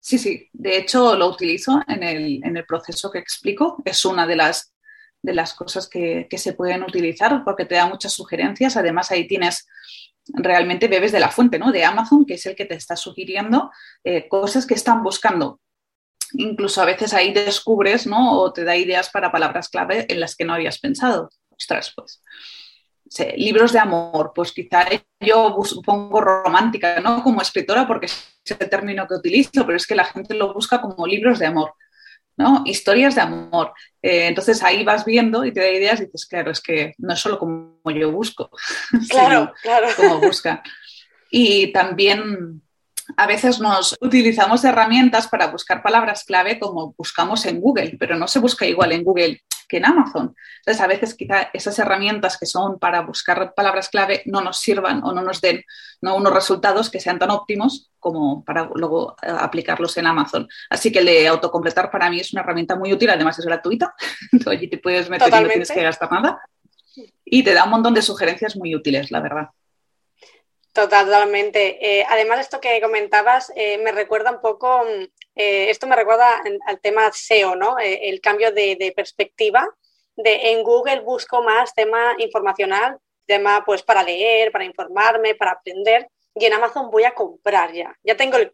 Sí, 0.00 0.18
sí, 0.18 0.48
de 0.52 0.78
hecho 0.78 1.14
lo 1.14 1.28
utilizo 1.28 1.80
en 1.86 2.02
el, 2.02 2.64
proceso 2.66 3.10
que 3.10 3.18
explico. 3.18 3.76
Es 3.84 4.04
una 4.04 4.26
de 4.26 4.36
las, 4.36 4.74
de 5.20 5.34
las 5.34 5.54
cosas 5.54 5.86
que, 5.88 6.26
se 6.34 6.54
pueden 6.54 6.82
utilizar 6.82 7.44
porque 7.44 7.66
te 7.66 7.76
da 7.76 7.86
muchas 7.86 8.12
sugerencias. 8.12 8.76
Además, 8.76 9.10
ahí 9.10 9.28
tienes 9.28 9.68
realmente 10.26 10.88
bebes 10.88 11.12
de 11.12 11.20
la 11.20 11.30
fuente, 11.30 11.58
¿no? 11.58 11.70
De 11.70 11.84
Amazon, 11.84 12.24
que 12.24 12.34
es 12.34 12.46
el 12.46 12.56
que 12.56 12.64
te 12.64 12.74
está 12.74 12.96
sugiriendo 12.96 13.70
eh, 14.02 14.28
cosas 14.28 14.66
que 14.66 14.74
están 14.74 15.02
buscando 15.02 15.60
incluso 16.34 16.82
a 16.82 16.86
veces 16.86 17.14
ahí 17.14 17.32
descubres, 17.32 18.06
¿no? 18.06 18.40
O 18.40 18.52
te 18.52 18.64
da 18.64 18.76
ideas 18.76 19.10
para 19.10 19.32
palabras 19.32 19.68
clave 19.68 20.06
en 20.08 20.20
las 20.20 20.36
que 20.36 20.44
no 20.44 20.54
habías 20.54 20.78
pensado. 20.78 21.30
Ostras, 21.50 21.92
pues. 21.94 22.22
libros 23.36 23.72
de 23.72 23.78
amor, 23.78 24.32
pues 24.34 24.52
quizá 24.52 24.86
yo 25.20 25.56
pongo 25.84 26.20
romántica, 26.20 27.00
¿no? 27.00 27.22
Como 27.22 27.42
escritora, 27.42 27.86
porque 27.86 28.06
es 28.06 28.56
el 28.58 28.70
término 28.70 29.06
que 29.06 29.14
utilizo, 29.14 29.64
pero 29.66 29.76
es 29.76 29.86
que 29.86 29.94
la 29.94 30.04
gente 30.04 30.34
lo 30.34 30.52
busca 30.52 30.80
como 30.80 31.06
libros 31.06 31.38
de 31.38 31.46
amor, 31.46 31.74
¿no? 32.36 32.62
Historias 32.64 33.14
de 33.14 33.20
amor. 33.20 33.72
Eh, 34.00 34.28
entonces 34.28 34.62
ahí 34.62 34.84
vas 34.84 35.04
viendo 35.04 35.44
y 35.44 35.52
te 35.52 35.60
da 35.60 35.70
ideas 35.70 36.00
y 36.00 36.06
dices, 36.06 36.26
claro, 36.26 36.50
es 36.50 36.60
que 36.60 36.94
no 36.98 37.14
es 37.14 37.20
solo 37.20 37.38
como 37.38 37.80
yo 37.94 38.10
busco, 38.10 38.50
claro, 39.08 39.52
claro. 39.62 39.88
como 39.96 40.20
buscan. 40.20 40.60
Y 41.30 41.72
también 41.72 42.61
a 43.16 43.26
veces 43.26 43.60
nos 43.60 43.96
utilizamos 44.00 44.64
herramientas 44.64 45.28
para 45.28 45.48
buscar 45.48 45.82
palabras 45.82 46.24
clave 46.24 46.58
como 46.58 46.94
buscamos 46.96 47.44
en 47.46 47.60
Google, 47.60 47.96
pero 47.98 48.16
no 48.16 48.28
se 48.28 48.38
busca 48.38 48.66
igual 48.66 48.92
en 48.92 49.04
Google 49.04 49.42
que 49.68 49.78
en 49.78 49.86
Amazon. 49.86 50.34
Entonces, 50.58 50.82
a 50.82 50.86
veces 50.86 51.14
quizá 51.14 51.48
esas 51.52 51.78
herramientas 51.78 52.36
que 52.38 52.46
son 52.46 52.78
para 52.78 53.00
buscar 53.00 53.54
palabras 53.54 53.88
clave 53.88 54.22
no 54.26 54.42
nos 54.42 54.58
sirvan 54.60 55.02
o 55.02 55.12
no 55.12 55.22
nos 55.22 55.40
den 55.40 55.64
¿no? 56.02 56.16
unos 56.16 56.32
resultados 56.32 56.90
que 56.90 57.00
sean 57.00 57.18
tan 57.18 57.30
óptimos 57.30 57.90
como 57.98 58.44
para 58.44 58.68
luego 58.74 59.16
eh, 59.22 59.28
aplicarlos 59.30 59.96
en 59.96 60.06
Amazon. 60.06 60.46
Así 60.68 60.92
que 60.92 60.98
el 60.98 61.06
de 61.06 61.26
autocompletar 61.26 61.90
para 61.90 62.10
mí 62.10 62.20
es 62.20 62.32
una 62.32 62.42
herramienta 62.42 62.76
muy 62.76 62.92
útil, 62.92 63.10
además 63.10 63.38
es 63.38 63.46
gratuita. 63.46 63.94
allí 64.46 64.68
te 64.68 64.78
puedes 64.78 65.08
meter 65.08 65.28
y 65.28 65.42
no 65.42 65.48
tienes 65.48 65.70
que 65.70 65.82
gastar 65.82 66.12
nada. 66.12 66.40
Y 67.24 67.42
te 67.42 67.54
da 67.54 67.64
un 67.64 67.70
montón 67.70 67.94
de 67.94 68.02
sugerencias 68.02 68.56
muy 68.56 68.74
útiles, 68.74 69.10
la 69.10 69.20
verdad. 69.20 69.48
Totalmente. 70.72 72.00
Eh, 72.00 72.06
además, 72.08 72.40
esto 72.40 72.60
que 72.60 72.80
comentabas 72.80 73.52
eh, 73.56 73.76
me 73.78 73.92
recuerda 73.92 74.30
un 74.30 74.40
poco, 74.40 74.84
mm, 74.84 75.02
eh, 75.36 75.70
esto 75.70 75.86
me 75.86 75.96
recuerda 75.96 76.42
al 76.66 76.80
tema 76.80 77.10
SEO, 77.12 77.56
¿no? 77.56 77.76
el 77.78 78.20
cambio 78.20 78.52
de, 78.52 78.92
perspectiva. 78.96 79.68
De, 80.16 80.52
en 80.52 80.62
Google 80.62 81.00
busco 81.00 81.42
más 81.42 81.74
tema 81.74 82.14
informacional, 82.18 82.98
tema 83.26 83.62
pues 83.64 83.82
para 83.82 84.02
leer, 84.02 84.50
para 84.50 84.64
informarme, 84.64 85.34
para 85.34 85.52
aprender 85.52 86.08
y 86.34 86.46
en 86.46 86.52
Amazon 86.54 86.90
voy 86.90 87.04
a 87.04 87.14
comprar 87.14 87.72
ya. 87.72 87.94
Ya 88.02 88.16
tengo 88.16 88.38
el, 88.38 88.52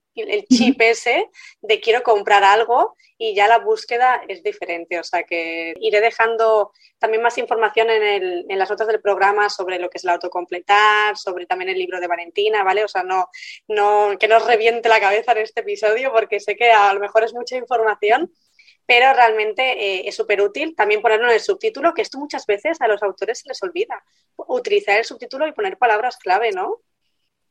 chip 0.49 0.81
ese 0.81 1.31
de 1.61 1.81
quiero 1.81 2.03
comprar 2.03 2.43
algo 2.43 2.97
y 3.17 3.35
ya 3.35 3.47
la 3.47 3.59
búsqueda 3.59 4.21
es 4.27 4.43
diferente. 4.43 4.99
O 4.99 5.05
sea 5.05 5.23
que 5.23 5.75
iré 5.81 6.01
dejando 6.01 6.73
también 6.99 7.23
más 7.23 7.39
información 7.39 7.89
en, 7.91 8.59
las 8.59 8.71
notas 8.71 8.89
del 8.89 9.01
programa 9.01 9.49
sobre 9.49 9.79
lo 9.79 9.89
que 9.89 9.99
es 9.99 10.05
el 10.05 10.11
autocompletar, 10.11 11.17
sobre 11.17 11.47
también 11.47 11.71
el 11.71 11.79
libro 11.79 12.01
de 12.01 12.09
Valentina, 12.09 12.65
¿vale? 12.65 12.85
O 12.85 12.89
sea, 12.89 13.05
no, 13.05 13.29
no, 13.69 14.17
que 14.19 14.27
no 14.27 14.39
os 14.39 14.47
reviente 14.47 14.89
la 14.89 15.01
cabeza 15.01 15.33
en 15.33 15.39
este 15.39 15.61
episodio 15.61 16.13
porque 16.13 16.41
sé 16.41 16.57
que 16.57 16.73
a 16.73 16.93
lo 16.93 17.01
mejor 17.01 17.23
es 17.23 17.33
mucha 17.33 17.57
información, 17.57 18.33
pero 18.87 19.13
realmente 19.13 19.63
eh, 19.63 20.09
es 20.09 20.17
súper 20.17 20.41
útil 20.41 20.75
también 20.75 21.01
ponerlo 21.01 21.29
en 21.29 21.35
el 21.35 21.41
subtítulo, 21.41 21.95
que 21.95 22.03
esto 22.03 22.19
muchas 22.19 22.45
veces 22.47 22.81
a 22.81 22.89
los 22.89 23.03
autores 23.05 23.39
se 23.39 23.49
les 23.49 23.63
olvida, 23.63 24.03
utilizar 24.37 24.99
el 24.99 25.05
subtítulo 25.05 25.47
y 25.47 25.53
poner 25.53 25.79
palabras 25.79 26.17
clave, 26.17 26.51
¿no? 26.51 26.81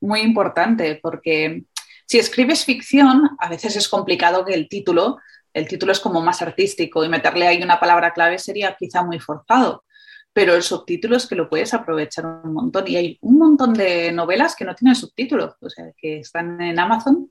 Muy 0.02 0.22
importante 0.22 1.00
porque 1.02 1.64
si 2.06 2.20
escribes 2.20 2.64
ficción, 2.64 3.32
a 3.38 3.50
veces 3.50 3.76
es 3.76 3.90
complicado 3.90 4.46
que 4.46 4.54
el 4.54 4.70
título, 4.70 5.18
el 5.54 5.68
título 5.68 5.92
es 5.92 6.00
como 6.00 6.22
más 6.22 6.42
artístico 6.42 7.04
y 7.04 7.10
meterle 7.10 7.48
ahí 7.48 7.62
una 7.62 7.80
palabra 7.80 8.14
clave 8.14 8.40
sería 8.40 8.76
quizá 8.78 9.04
muy 9.04 9.20
forzado. 9.20 9.84
Pero 10.32 10.56
el 10.56 10.62
subtítulo 10.62 11.18
es 11.18 11.26
que 11.26 11.36
lo 11.36 11.50
puedes 11.50 11.74
aprovechar 11.74 12.26
un 12.26 12.54
montón. 12.54 12.88
Y 12.88 12.96
hay 12.96 13.18
un 13.22 13.40
montón 13.40 13.74
de 13.74 14.12
novelas 14.12 14.56
que 14.56 14.66
no 14.66 14.76
tienen 14.76 14.96
subtítulos, 14.96 15.56
o 15.60 15.70
sea, 15.70 15.86
que 15.98 16.20
están 16.20 16.62
en 16.62 16.80
Amazon. 16.80 17.30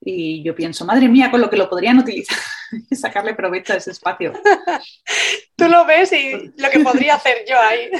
Y 0.00 0.42
yo 0.42 0.54
pienso, 0.54 0.84
madre 0.84 1.08
mía, 1.08 1.30
con 1.30 1.40
lo 1.40 1.48
que 1.48 1.56
lo 1.56 1.70
podrían 1.70 1.98
utilizar 1.98 2.36
y 2.90 2.96
sacarle 2.96 3.34
provecho 3.34 3.72
a 3.72 3.76
ese 3.76 3.92
espacio. 3.92 4.32
Tú 5.56 5.68
lo 5.68 5.86
ves 5.86 6.12
y 6.12 6.52
lo 6.56 6.70
que 6.70 6.80
podría 6.80 7.14
hacer 7.14 7.44
yo 7.48 7.58
ahí. 7.58 7.90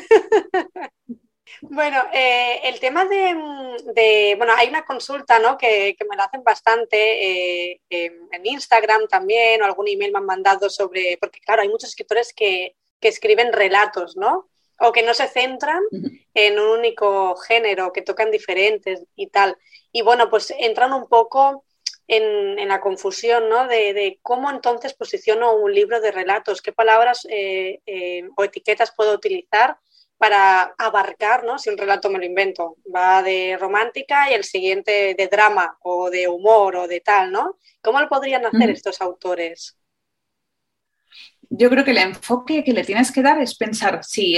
Bueno, 1.63 2.03
eh, 2.13 2.61
el 2.65 2.81
tema 2.81 3.05
de, 3.05 4.35
bueno, 4.37 4.53
hay 4.57 4.69
una 4.69 4.85
consulta, 4.85 5.39
¿no? 5.39 5.59
Que, 5.59 5.97
me 6.09 6.17
la 6.17 6.25
hacen 6.25 6.43
bastante 6.43 7.73
eh, 7.73 7.81
en 7.89 8.47
Instagram 8.47 9.07
también, 9.09 9.63
o 9.63 9.65
algún 9.65 9.89
email 9.89 10.13
me 10.13 10.19
han 10.19 10.27
mandado 10.27 10.71
sobre, 10.71 11.19
porque 11.21 11.41
claro, 11.41 11.63
hay 11.63 11.69
muchos 11.69 11.91
escritores 11.91 12.33
que, 12.33 12.77
escriben 13.01 13.53
relatos, 13.53 14.17
¿no? 14.17 14.49
O 14.79 14.93
que 14.93 15.03
no 15.03 15.15
se 15.15 15.27
centran 15.27 15.81
en 16.35 16.59
un 16.59 16.79
único 16.79 17.35
género, 17.37 17.93
que 17.93 18.03
tocan 18.03 18.31
diferentes 18.31 19.05
y 19.17 19.29
tal. 19.29 19.57
Y 19.91 20.03
bueno, 20.03 20.29
pues 20.29 20.53
entran 20.59 20.93
un 20.93 21.09
poco 21.09 21.65
en, 22.07 22.69
la 22.69 22.81
confusión, 22.81 23.49
¿no? 23.49 23.67
De, 23.69 24.19
cómo 24.23 24.51
entonces 24.51 24.93
posiciono 24.93 25.55
un 25.55 25.75
libro 25.75 26.01
de 26.01 26.13
relatos, 26.13 26.61
qué 26.61 26.73
palabras 26.73 27.27
eh, 27.31 27.81
o 28.37 28.45
etiquetas 28.45 28.93
puedo 28.95 29.15
utilizar 29.15 29.79
para 30.21 30.75
abarcar, 30.77 31.45
¿no? 31.45 31.59
Si 31.59 31.71
un 31.71 31.79
relato 31.79 32.11
me 32.11 32.19
lo 32.19 32.27
invento, 32.27 32.77
va 32.95 33.23
de 33.23 33.57
romántica 33.59 34.31
y 34.31 34.35
el 34.35 34.45
siguiente 34.45 35.15
de 35.17 35.29
drama 35.29 35.79
o 35.81 36.11
de 36.11 36.29
humor 36.29 36.77
o 36.77 36.87
de 36.87 37.01
tal, 37.01 37.33
¿no? 37.33 37.57
¿Cómo 37.81 38.03
lo 38.03 38.07
podrían 38.07 38.45
hacer 38.45 38.69
estos 38.69 39.01
autores? 39.01 39.79
Yo 41.49 41.71
creo 41.71 41.87
que 41.87 41.93
el 41.93 41.97
enfoque 41.97 42.63
que 42.63 42.75
le 42.75 42.85
tienes 42.85 43.11
que 43.13 43.23
dar 43.23 43.41
es 43.41 43.57
pensar 43.57 44.05
si 44.05 44.37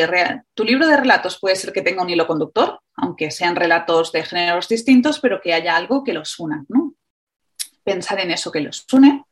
tu 0.55 0.63
libro 0.63 0.87
de 0.87 0.97
relatos 0.97 1.41
puede 1.41 1.57
ser 1.57 1.73
que 1.73 1.83
tenga 1.83 2.05
un 2.05 2.11
hilo 2.11 2.29
conductor, 2.29 2.79
aunque 2.95 3.33
sean 3.33 3.57
relatos 3.57 4.13
de 4.13 4.23
géneros 4.23 4.69
distintos, 4.69 5.19
pero 5.19 5.41
que 5.41 5.53
haya 5.53 5.75
algo 5.75 6.05
que 6.05 6.13
los 6.13 6.39
una, 6.39 6.65
¿no? 6.69 6.95
Pensar 7.83 8.21
en 8.21 8.31
eso 8.31 8.53
que 8.53 8.61
los 8.61 8.87
une 8.93 9.25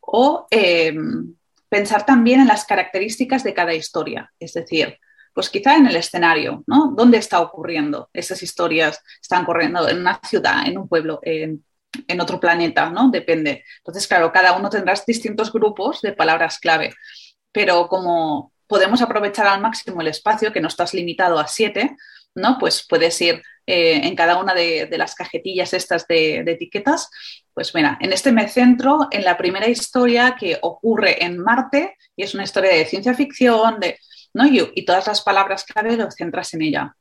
o 0.00 0.48
em, 0.50 1.36
pensar 1.68 2.04
también 2.04 2.40
en 2.40 2.48
las 2.48 2.64
características 2.64 3.44
de 3.44 3.54
cada 3.54 3.72
historia, 3.72 4.32
es 4.40 4.52
decir, 4.52 4.98
pues 5.32 5.48
quizá 5.48 5.76
en 5.76 5.86
el 5.86 5.96
escenario, 5.96 6.62
¿no? 6.66 6.92
¿Dónde 6.96 7.18
está 7.18 7.40
ocurriendo? 7.40 8.10
Esas 8.12 8.42
historias 8.42 9.02
están 9.20 9.44
corriendo 9.44 9.88
en 9.88 10.00
una 10.00 10.20
ciudad, 10.28 10.66
en 10.66 10.78
un 10.78 10.88
pueblo, 10.88 11.20
en, 11.22 11.64
otro 12.20 12.40
planeta, 12.40 12.90
¿no? 12.90 13.10
Depende. 13.10 13.64
Entonces, 13.78 14.06
claro, 14.06 14.32
cada 14.32 14.56
uno 14.56 14.70
tendrá 14.70 14.94
distintos 15.06 15.52
grupos 15.52 16.00
de 16.00 16.12
palabras 16.12 16.58
clave, 16.58 16.94
pero 17.52 17.86
como 17.88 18.52
podemos 18.66 19.02
aprovechar 19.02 19.46
al 19.46 19.60
máximo 19.60 20.00
el 20.00 20.08
espacio, 20.08 20.52
que 20.52 20.60
no 20.60 20.68
estás 20.68 20.94
limitado 20.94 21.38
a 21.38 21.46
siete, 21.46 21.96
¿no? 22.34 22.56
Pues 22.58 22.86
puedes 22.88 23.20
ir 23.20 23.42
eh, 23.66 24.00
en 24.04 24.16
cada 24.16 24.38
una 24.38 24.54
de, 24.54 24.88
las 24.96 25.14
cajetillas 25.14 25.74
estas 25.74 26.06
de, 26.08 26.42
de, 26.44 26.52
etiquetas. 26.52 27.10
Pues 27.52 27.74
mira, 27.74 27.98
en 28.00 28.12
este 28.12 28.32
me 28.32 28.48
centro 28.48 29.08
en 29.10 29.24
la 29.24 29.36
primera 29.36 29.68
historia 29.68 30.36
que 30.38 30.58
ocurre 30.62 31.22
en 31.24 31.38
Marte 31.38 31.96
y 32.16 32.22
es 32.24 32.34
una 32.34 32.44
historia 32.44 32.72
de 32.72 32.86
ciencia 32.86 33.14
ficción, 33.14 33.78
de 33.80 33.98
¿no? 34.34 34.46
Y, 34.46 34.84
todas 34.84 35.06
las 35.06 35.22
palabras 35.22 35.64
clave 35.64 35.96
los 35.96 36.14
centras 36.14 36.54
en 36.54 36.62
ella. 36.62 36.96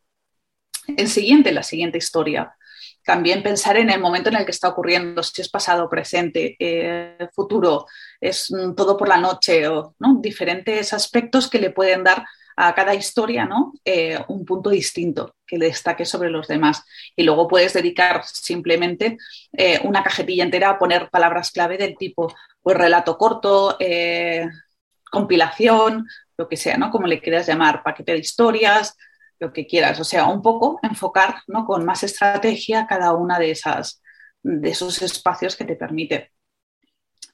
El 0.87 1.07
siguiente, 1.07 1.51
la 1.51 1.63
siguiente 1.63 1.97
historia. 1.97 2.55
También 3.03 3.41
pensar 3.41 3.77
en 3.77 3.89
el 3.89 3.99
momento 3.99 4.29
en 4.29 4.35
el 4.35 4.45
que 4.45 4.51
está 4.51 4.69
ocurriendo, 4.69 5.23
si 5.23 5.41
es 5.41 5.49
pasado, 5.49 5.89
presente, 5.89 6.55
eh, 6.59 7.29
futuro, 7.33 7.87
es 8.19 8.53
todo 8.75 8.95
por 8.95 9.07
la 9.07 9.17
noche, 9.17 9.67
o 9.67 9.95
¿no? 9.99 10.19
diferentes 10.21 10.93
aspectos 10.93 11.49
que 11.49 11.59
le 11.59 11.71
pueden 11.71 12.03
dar 12.03 12.25
a 12.57 12.75
cada 12.75 12.93
historia 12.93 13.45
¿no? 13.45 13.73
Eh, 13.85 14.19
un 14.27 14.45
punto 14.45 14.69
distinto 14.69 15.35
que 15.47 15.57
le 15.57 15.67
destaque 15.67 16.05
sobre 16.05 16.29
los 16.29 16.47
demás. 16.47 16.83
Y 17.15 17.23
luego 17.23 17.47
puedes 17.47 17.73
dedicar 17.73 18.23
simplemente 18.25 19.17
eh, 19.53 19.79
una 19.83 20.03
cajetilla 20.03 20.43
entera 20.43 20.69
a 20.71 20.77
poner 20.77 21.09
palabras 21.09 21.51
clave 21.51 21.77
del 21.77 21.97
tipo 21.97 22.31
pues, 22.61 22.77
relato 22.77 23.17
corto, 23.17 23.77
compilación, 25.11 26.07
lo 26.41 26.47
que 26.49 26.57
sea, 26.57 26.77
¿no? 26.77 26.89
Como 26.89 27.07
le 27.07 27.21
quieras 27.21 27.47
llamar, 27.47 27.83
paquete 27.83 28.13
de 28.13 28.19
historias, 28.19 28.97
lo 29.39 29.53
que 29.53 29.67
quieras. 29.67 29.99
O 29.99 30.03
sea, 30.03 30.25
un 30.25 30.41
poco 30.41 30.79
enfocar 30.83 31.41
¿no? 31.47 31.65
con 31.65 31.85
más 31.85 32.03
estrategia 32.03 32.87
cada 32.87 33.13
una 33.13 33.39
de, 33.39 33.51
esas, 33.51 34.01
de 34.41 34.69
esos 34.69 35.01
espacios 35.01 35.55
que 35.55 35.65
te 35.65 35.75
permite. 35.75 36.31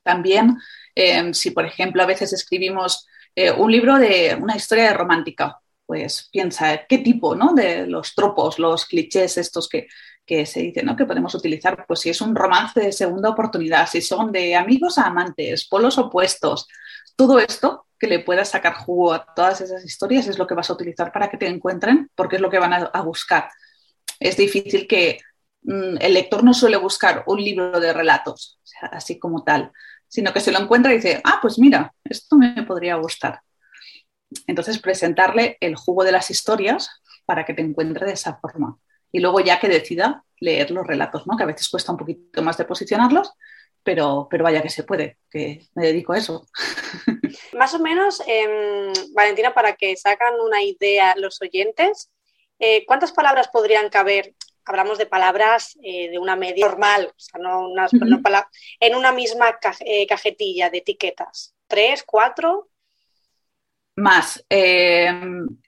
También, 0.03 0.57
eh, 0.95 1.33
si 1.33 1.51
por 1.51 1.65
ejemplo 1.65 2.01
a 2.01 2.05
veces 2.05 2.33
escribimos 2.33 3.07
eh, 3.35 3.51
un 3.51 3.71
libro 3.71 3.97
de 3.97 4.37
una 4.39 4.55
historia 4.55 4.93
romántica, 4.93 5.59
pues 5.85 6.29
piensa 6.31 6.85
qué 6.87 6.97
tipo 6.99 7.35
¿no? 7.35 7.53
de 7.53 7.87
los 7.87 8.13
tropos, 8.15 8.59
los 8.59 8.85
clichés 8.85 9.37
estos 9.37 9.69
que, 9.69 9.87
que 10.25 10.45
se 10.45 10.61
dicen 10.61 10.85
¿no? 10.85 10.95
que 10.95 11.05
podemos 11.05 11.33
utilizar, 11.35 11.85
pues 11.87 12.01
si 12.01 12.09
es 12.09 12.21
un 12.21 12.35
romance 12.35 12.79
de 12.79 12.91
segunda 12.91 13.29
oportunidad, 13.29 13.87
si 13.87 14.01
son 14.01 14.31
de 14.31 14.55
amigos 14.55 14.97
a 14.97 15.07
amantes, 15.07 15.67
polos 15.67 15.97
opuestos, 15.97 16.67
todo 17.17 17.39
esto 17.39 17.87
que 17.99 18.07
le 18.07 18.19
puedas 18.19 18.49
sacar 18.49 18.75
jugo 18.75 19.11
a 19.11 19.25
todas 19.33 19.59
esas 19.59 19.83
historias 19.83 20.27
es 20.27 20.37
lo 20.37 20.47
que 20.47 20.53
vas 20.53 20.69
a 20.69 20.73
utilizar 20.73 21.11
para 21.11 21.29
que 21.29 21.37
te 21.37 21.47
encuentren, 21.47 22.09
porque 22.15 22.37
es 22.37 22.41
lo 22.41 22.49
que 22.49 22.59
van 22.59 22.73
a, 22.73 23.01
buscar. 23.01 23.49
Es 24.19 24.37
difícil 24.37 24.87
que 24.87 25.19
mm, 25.63 25.97
el 25.99 26.13
lector 26.13 26.43
no 26.43 26.53
suele 26.53 26.77
buscar 26.77 27.23
un 27.27 27.43
libro 27.43 27.79
de 27.79 27.91
relatos, 27.91 28.59
así 28.91 29.19
como 29.19 29.43
tal, 29.43 29.71
sino 30.07 30.31
que 30.31 30.39
se 30.39 30.51
lo 30.51 30.59
encuentra 30.59 30.93
y 30.93 30.97
dice, 30.97 31.19
ah, 31.23 31.39
pues 31.41 31.57
mira, 31.57 31.93
esto 32.03 32.37
me 32.37 32.63
podría 32.63 32.95
gustar. 32.95 33.41
Entonces, 34.45 34.79
presentarle 34.79 35.57
el 35.59 35.75
jugo 35.75 36.03
de 36.03 36.11
las 36.11 36.29
historias 36.29 37.01
para 37.25 37.45
que 37.45 37.53
te 37.53 37.61
encuentre 37.61 38.05
de 38.05 38.13
esa 38.13 38.37
forma. 38.37 38.77
Y 39.11 39.19
luego 39.19 39.39
ya 39.39 39.59
que 39.59 39.69
decida 39.69 40.23
leer 40.39 40.69
los 40.71 40.85
relatos, 40.85 41.25
¿no? 41.25 41.35
que 41.35 41.43
a 41.43 41.47
veces 41.47 41.69
cuesta 41.69 41.91
un 41.91 41.97
poquito 41.97 42.43
más 42.43 42.57
de 42.57 42.65
posicionarlos, 42.65 43.33
pero, 43.87 44.27
pero 44.29 44.43
vaya 44.43 44.61
que 44.61 44.69
se 44.69 44.83
puede, 44.83 45.15
que 45.31 45.61
me 45.73 45.85
dedico 45.85 46.11
a 46.11 46.17
eso. 46.17 46.45
Más 47.53 47.73
o 47.73 47.79
menos, 47.79 48.21
em, 48.27 48.91
Valentina, 49.13 49.53
para 49.53 49.77
que 49.77 49.95
sacan 49.95 50.33
una 50.41 50.61
idea 50.61 51.15
los 51.15 51.41
oyentes, 51.41 52.11
eh, 52.59 52.85
¿cuántas 52.85 53.13
palabras 53.13 53.47
podrían 53.47 53.87
caber? 53.89 54.33
Hablamos 54.65 54.97
de 54.97 55.05
palabras 55.05 55.77
eh, 55.81 56.09
de 56.09 56.19
una 56.19 56.35
media 56.35 56.67
normal, 56.67 57.13
o 57.15 57.17
sea, 57.17 57.39
no, 57.39 57.69
en 58.81 58.95
una 58.95 59.13
misma 59.13 59.57
eh, 59.79 60.05
cajetilla 60.05 60.69
de 60.69 60.79
etiquetas. 60.79 61.55
¿Tres, 61.67 62.03
cuatro? 62.05 62.67
Más, 63.95 64.43
eh, 64.49 65.09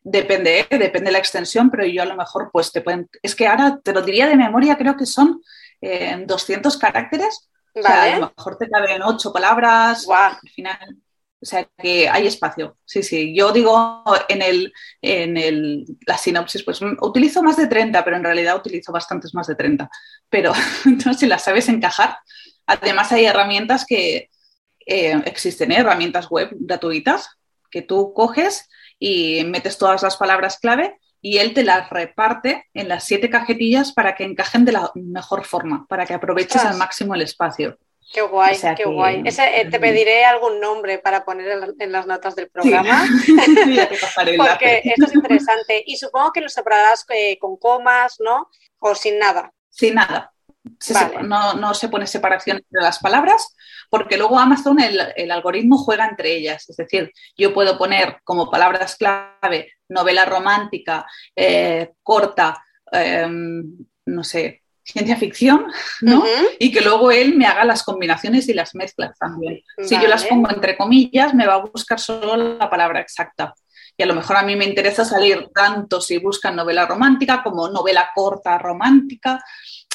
depende, 0.04 0.60
¿eh? 0.60 0.78
depende 0.78 1.06
de 1.06 1.14
la 1.14 1.20
extensión, 1.20 1.72
pero 1.72 1.86
yo 1.86 2.02
a 2.02 2.06
lo 2.06 2.18
mejor 2.18 2.50
pues 2.52 2.74
te 2.74 2.82
pueden... 2.82 3.10
Es 3.24 3.34
que 3.34 3.48
ahora 3.48 3.80
te 3.82 3.94
lo 3.94 4.02
diría 4.02 4.28
de 4.28 4.36
memoria, 4.36 4.78
creo 4.78 4.98
que 4.98 5.06
son 5.06 5.42
200 5.82 6.76
caracteres. 6.76 7.49
O 7.76 7.82
sea, 7.82 8.04
a 8.16 8.20
lo 8.20 8.34
mejor 8.36 8.58
te 8.58 8.70
caben 8.70 9.02
ocho 9.02 9.32
palabras. 9.32 10.08
Al 10.10 10.50
final, 10.50 10.98
o 11.42 11.46
sea 11.46 11.68
que 11.78 12.10
hay 12.10 12.28
espacio. 12.28 12.78
Sí, 12.86 13.04
sí. 13.04 13.36
Yo 13.36 13.52
digo 13.52 14.04
en 14.28 14.42
el, 14.42 14.74
en 15.02 15.38
el, 15.38 15.86
la 16.06 16.18
sinopsis, 16.18 16.64
pues 16.64 16.82
utilizo 17.02 17.42
más 17.42 17.58
de 17.58 17.68
30, 17.68 18.04
pero 18.04 18.18
en 18.18 18.24
realidad 18.24 18.58
utilizo 18.58 18.92
bastantes 18.92 19.34
más 19.34 19.48
de 19.48 19.56
30. 19.56 19.90
Pero 20.30 20.54
no 21.06 21.14
si 21.14 21.28
las 21.28 21.44
sabes 21.44 21.70
encajar. 21.70 22.18
Además 22.66 23.12
hay 23.12 23.26
herramientas 23.26 23.86
que 23.86 24.30
eh, 24.86 25.22
existen, 25.26 25.72
¿eh? 25.72 25.78
herramientas 25.80 26.30
web 26.30 26.50
gratuitas 26.52 27.30
que 27.72 27.82
tú 27.82 28.14
coges 28.14 28.68
y 28.98 29.44
metes 29.46 29.78
todas 29.78 30.04
las 30.04 30.18
palabras 30.18 30.60
clave 30.60 31.00
y 31.22 31.38
él 31.38 31.54
te 31.54 31.64
las 31.64 31.90
reparte 31.90 32.68
en 32.74 32.88
las 32.88 33.04
siete 33.04 33.30
cajetillas 33.30 33.92
para 33.92 34.16
que 34.16 34.24
encajen 34.24 34.66
de 34.66 34.72
la 34.72 34.92
mejor 34.96 35.46
forma, 35.46 35.86
para 35.88 36.06
que 36.06 36.14
aproveches 36.14 36.64
al 36.64 36.78
máximo 36.78 37.16
el 37.16 37.22
espacio. 37.22 37.78
Qué 38.12 38.22
guay, 38.22 38.58
qué 38.76 38.86
guay. 38.86 39.24
Eh, 39.26 39.68
te 39.70 39.80
pediré 39.80 40.26
algún 40.26 40.60
nombre 40.60 40.98
para 40.98 41.24
poner 41.24 41.76
en, 41.78 41.92
las 41.92 42.08
notas 42.08 42.36
del 42.36 42.50
programa. 42.50 43.08
Porque 44.38 44.82
esto 44.84 45.06
es 45.06 45.14
interesante. 45.14 45.84
Y 45.86 45.96
supongo 45.98 46.32
que 46.32 46.42
lo 46.42 46.50
separarás 46.50 47.06
eh, 47.10 47.38
con 47.38 47.58
comas, 47.58 48.16
¿no? 48.20 48.50
O 48.80 48.96
sin 48.96 49.20
nada. 49.20 49.54
Sin 49.70 49.94
nada. 49.96 50.34
no, 51.22 51.54
no, 51.54 51.74
se 51.76 51.90
pone 51.90 52.08
separación 52.08 52.58
entre 52.58 52.82
las 52.82 52.98
palabras, 52.98 53.56
porque 53.92 54.18
luego 54.18 54.40
Amazon, 54.40 54.80
el, 54.80 55.32
algoritmo 55.32 55.78
juega 55.78 56.08
entre 56.08 56.36
ellas. 56.36 56.68
Es 56.68 56.78
decir, 56.78 57.12
yo 57.38 57.54
puedo 57.54 57.78
poner 57.78 58.22
como 58.24 58.50
palabras 58.50 58.96
clave 58.96 59.72
novela 59.90 60.26
romántica, 60.26 61.06
eh, 61.36 61.92
corta, 62.02 62.64
em, 62.92 63.64
no 64.06 64.24
sé, 64.24 64.64
ciencia 64.84 65.18
ficción, 65.18 65.68
¿no? 66.02 66.24
Y 66.58 66.72
que 66.72 66.82
luego 66.82 67.12
él 67.12 67.36
me 67.36 67.46
haga 67.46 67.64
las 67.64 67.84
combinaciones 67.84 68.48
y 68.50 68.54
las 68.54 68.74
mezclas 68.74 69.18
también. 69.20 69.62
Si 69.84 69.96
yo 70.00 70.08
las 70.08 70.26
pongo 70.26 70.50
entre 70.50 70.76
comillas, 70.76 71.34
me 71.34 71.46
va 71.46 71.56
a 71.56 71.66
buscar 71.66 72.00
solo 72.00 72.58
la 72.58 72.70
palabra 72.70 73.00
exacta. 73.00 73.54
Y 73.96 74.04
a 74.04 74.06
lo 74.06 74.16
mejor 74.16 74.38
a 74.38 74.44
mí 74.44 74.56
me 74.56 74.66
interesa 74.66 75.04
salir 75.04 75.50
tanto 75.54 76.00
si 76.02 76.18
buscan 76.18 76.56
novela 76.56 76.86
romántica 76.86 77.44
como 77.44 77.70
novela 77.70 78.10
corta 78.16 78.58
romántica. 78.58 79.44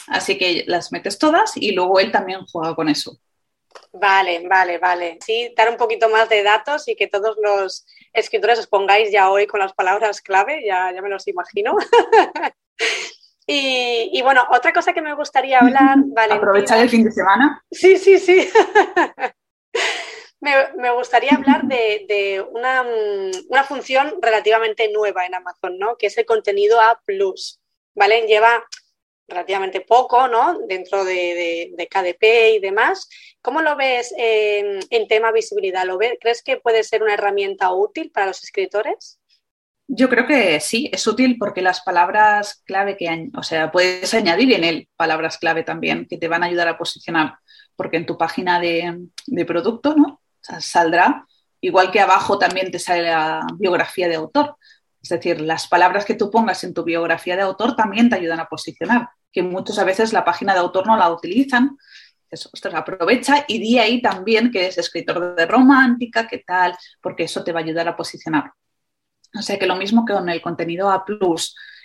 Así 0.08 0.36
que 0.36 0.64
las 0.66 0.92
metes 0.92 1.18
todas 1.18 1.56
y 1.56 1.72
luego 1.72 1.98
él 1.98 2.12
también 2.12 2.40
juega 2.44 2.74
con 2.74 2.88
eso. 2.88 3.18
Vale, 3.92 4.46
vale, 4.46 4.78
vale. 4.78 5.18
Sí, 5.24 5.52
dar 5.56 5.70
un 5.70 5.76
poquito 5.76 6.08
más 6.08 6.28
de 6.28 6.42
datos 6.42 6.86
y 6.88 6.96
que 6.96 7.06
todos 7.06 7.36
los 7.42 7.86
escritores 8.14 8.58
os 8.58 8.66
pongáis 8.66 9.10
ya 9.10 9.30
hoy 9.30 9.46
con 9.46 9.60
las 9.60 9.74
palabras 9.74 10.22
clave, 10.22 10.64
ya, 10.64 10.92
ya 10.92 11.02
me 11.02 11.10
los 11.10 11.26
imagino. 11.28 11.76
Y, 13.46 14.22
bueno, 14.22 14.42
otra 14.50 14.72
cosa 14.72 14.94
que 14.94 15.02
me 15.02 15.14
gustaría 15.14 15.58
hablar, 15.58 15.96
Valentina, 16.06 16.36
Aprovechar 16.36 16.78
el 16.78 16.88
fin 16.88 17.04
de 17.04 17.12
semana. 17.12 17.62
Sí, 17.70 17.98
sí, 17.98 18.18
sí. 18.18 18.48
me, 20.40 20.90
gustaría 20.92 21.32
hablar 21.32 21.64
de, 21.64 22.44
una, 22.52 22.84
una, 23.48 23.64
función 23.64 24.14
relativamente 24.20 24.90
nueva 24.90 25.26
en 25.26 25.34
Amazon, 25.34 25.78
¿no? 25.78 25.96
Que 25.96 26.06
es 26.06 26.16
el 26.16 26.24
contenido 26.24 26.80
A+. 26.80 27.00
¿Vale? 27.94 28.26
Lleva 28.26 28.64
relativamente 29.28 29.80
poco, 29.80 30.28
¿no? 30.28 30.58
Dentro 30.68 31.04
de, 31.04 31.74
KDP 31.90 32.56
y 32.56 32.58
demás. 32.60 33.08
¿Cómo 33.40 33.62
lo 33.62 33.76
ves 33.76 34.14
en 34.16 35.08
tema 35.08 35.32
visibilidad? 35.32 35.84
¿Lo 35.84 35.98
ves? 35.98 36.14
¿Crees 36.20 36.42
que 36.42 36.56
puede 36.56 36.82
ser 36.84 37.02
una 37.02 37.14
herramienta 37.14 37.72
útil 37.72 38.10
para 38.10 38.26
los 38.26 38.42
escritores? 38.42 39.18
Yo 39.86 40.08
creo 40.08 40.26
que 40.26 40.60
sí, 40.60 40.88
es 40.92 41.06
útil 41.06 41.36
porque 41.38 41.60
las 41.60 41.82
palabras 41.82 42.62
clave 42.64 42.96
que, 42.96 43.28
o 43.36 43.42
sea, 43.42 43.70
puedes 43.70 44.14
añadir 44.14 44.52
en 44.54 44.64
él 44.64 44.88
palabras 44.96 45.36
clave 45.36 45.62
también 45.62 46.06
que 46.08 46.16
te 46.16 46.28
van 46.28 46.42
a 46.42 46.46
ayudar 46.46 46.68
a 46.68 46.78
posicionar, 46.78 47.34
porque 47.76 47.98
en 47.98 48.06
tu 48.06 48.16
página 48.16 48.58
de, 48.60 49.08
producto, 49.46 49.94
¿no? 49.94 50.22
saldrá, 50.40 51.26
igual 51.60 51.90
que 51.90 52.00
abajo 52.00 52.38
también 52.38 52.70
te 52.70 52.78
sale 52.78 53.02
la 53.02 53.46
biografía 53.58 54.08
de 54.08 54.16
autor. 54.16 54.56
Es 55.04 55.10
decir, 55.10 55.42
las 55.42 55.68
palabras 55.68 56.06
que 56.06 56.14
tú 56.14 56.30
pongas 56.30 56.64
en 56.64 56.72
tu 56.72 56.82
biografía 56.82 57.36
de 57.36 57.42
autor 57.42 57.76
también 57.76 58.08
te 58.08 58.16
ayudan 58.16 58.40
a 58.40 58.48
posicionar, 58.48 59.10
que 59.30 59.42
muchas 59.42 59.84
veces 59.84 60.14
la 60.14 60.24
página 60.24 60.54
de 60.54 60.60
autor 60.60 60.86
no 60.86 60.96
la 60.96 61.10
utilizan. 61.10 61.76
Eso, 62.30 62.48
aprovecha 62.72 63.44
y 63.46 63.58
di 63.58 63.78
ahí 63.78 64.00
también 64.00 64.50
que 64.50 64.66
es 64.66 64.78
escritor 64.78 65.36
de 65.36 65.44
romántica, 65.44 66.26
qué 66.26 66.38
tal, 66.38 66.74
porque 67.02 67.24
eso 67.24 67.44
te 67.44 67.52
va 67.52 67.60
a 67.60 67.62
ayudar 67.62 67.86
a 67.86 67.96
posicionar. 67.96 68.52
O 69.38 69.42
sea 69.42 69.58
que 69.58 69.66
lo 69.66 69.76
mismo 69.76 70.06
que 70.06 70.14
con 70.14 70.30
el 70.30 70.40
contenido 70.40 70.90
A, 70.90 71.04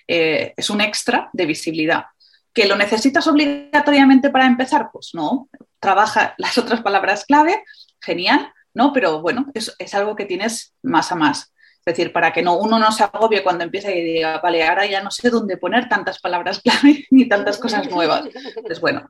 eh, 0.08 0.54
es 0.56 0.70
un 0.70 0.80
extra 0.80 1.30
de 1.34 1.46
visibilidad. 1.46 2.06
¿Que 2.54 2.70
lo 2.70 2.78
necesitas 2.78 3.28
obligatoriamente 3.28 4.30
para 4.30 4.48
empezar? 4.48 4.92
Pues 4.94 5.10
no, 5.14 5.50
trabaja 5.82 6.36
las 6.38 6.58
otras 6.58 6.82
palabras 6.82 7.26
clave, 7.26 7.66
genial, 8.00 8.54
¿no? 8.74 8.94
Pero 8.94 9.22
bueno, 9.22 9.48
es, 9.54 9.76
es 9.78 9.94
algo 9.94 10.16
que 10.16 10.24
tienes 10.24 10.74
más 10.82 11.12
a 11.12 11.16
más. 11.16 11.52
Es 11.80 11.96
decir, 11.96 12.12
para 12.12 12.32
que 12.32 12.42
no, 12.42 12.58
uno 12.58 12.78
no 12.78 12.92
se 12.92 13.04
agobie 13.04 13.42
cuando 13.42 13.64
empieza 13.64 13.92
y 13.92 14.04
diga, 14.04 14.40
vale, 14.40 14.64
ahora 14.64 14.86
ya 14.86 15.02
no 15.02 15.12
sé 15.12 15.30
dónde 15.30 15.58
poner 15.58 15.88
tantas 15.90 16.20
palabras 16.20 16.62
clave 16.64 17.06
ni 17.10 17.28
tantas 17.28 17.58
cosas 17.58 17.90
nuevas. 17.90 18.26
Pues 18.64 18.80
bueno, 18.80 19.10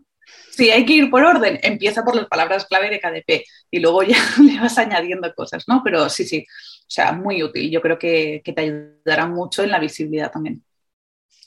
si 0.52 0.70
hay 0.72 0.86
que 0.86 0.94
ir 0.94 1.10
por 1.10 1.24
orden, 1.24 1.60
empieza 1.64 2.04
por 2.04 2.16
las 2.16 2.28
palabras 2.28 2.66
clave 2.66 2.90
de 2.90 3.00
KDP 3.00 3.46
y 3.72 3.80
luego 3.80 4.04
ya 4.04 4.18
le 4.44 4.60
vas 4.60 4.78
añadiendo 4.78 5.34
cosas, 5.34 5.68
¿no? 5.68 5.82
Pero 5.84 6.10
sí, 6.10 6.26
sí, 6.26 6.46
o 6.50 6.92
sea, 6.92 7.12
muy 7.12 7.44
útil. 7.44 7.70
Yo 7.70 7.82
creo 7.82 7.98
que, 7.98 8.42
te 8.44 8.62
ayudará 8.62 9.28
mucho 9.28 9.64
en 9.64 9.72
la 9.72 9.80
visibilidad 9.80 10.32
también. 10.32 10.64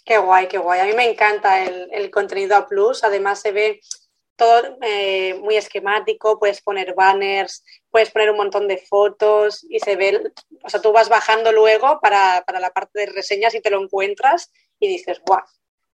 Qué 0.05 0.19
guay, 0.19 0.49
qué 0.49 0.59
guay. 0.59 0.81
A 0.81 0.85
mí 0.85 0.93
me 0.95 1.09
encanta 1.09 1.65
el, 1.65 2.11
contenido 2.11 2.57
a 2.57 2.67
plus. 2.67 3.05
Además 3.05 3.41
se 3.41 3.53
ve 3.53 3.81
todo 4.37 4.79
eh, 4.83 5.35
muy 5.41 5.57
esquemático, 5.57 6.39
puedes 6.39 6.61
poner 6.63 6.95
banners, 6.95 7.65
puedes 7.93 8.11
poner 8.11 8.31
un 8.31 8.39
montón 8.39 8.67
de 8.67 8.79
fotos 8.79 9.65
y 9.69 9.79
se 9.79 9.95
ve, 9.95 10.33
o 10.65 10.69
sea, 10.69 10.81
tú 10.81 10.91
vas 10.91 11.09
bajando 11.09 11.53
luego 11.53 12.01
para, 12.01 12.43
la 12.59 12.71
parte 12.71 13.01
de 13.01 13.07
reseñas 13.07 13.55
y 13.55 13.61
te 13.61 13.71
lo 13.71 13.81
encuentras 13.81 14.51
y 14.81 14.89
dices, 14.89 15.21
guau, 15.25 15.43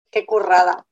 qué 0.09 0.25
currada. 0.25 0.85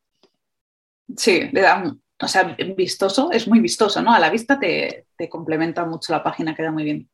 Sí, 1.15 1.47
le 1.53 1.61
da, 1.61 1.95
o 2.21 2.27
sea, 2.27 2.57
vistoso, 2.75 3.31
es 3.31 3.47
muy 3.47 3.59
vistoso, 3.59 4.01
¿no? 4.01 4.13
A 4.13 4.19
la 4.19 4.29
vista 4.29 4.59
te, 4.59 5.05
te 5.15 5.29
complementa 5.29 5.85
mucho 5.85 6.11
la 6.11 6.23
página, 6.23 6.55
queda 6.55 6.71
muy 6.71 6.83
bien. 6.83 7.09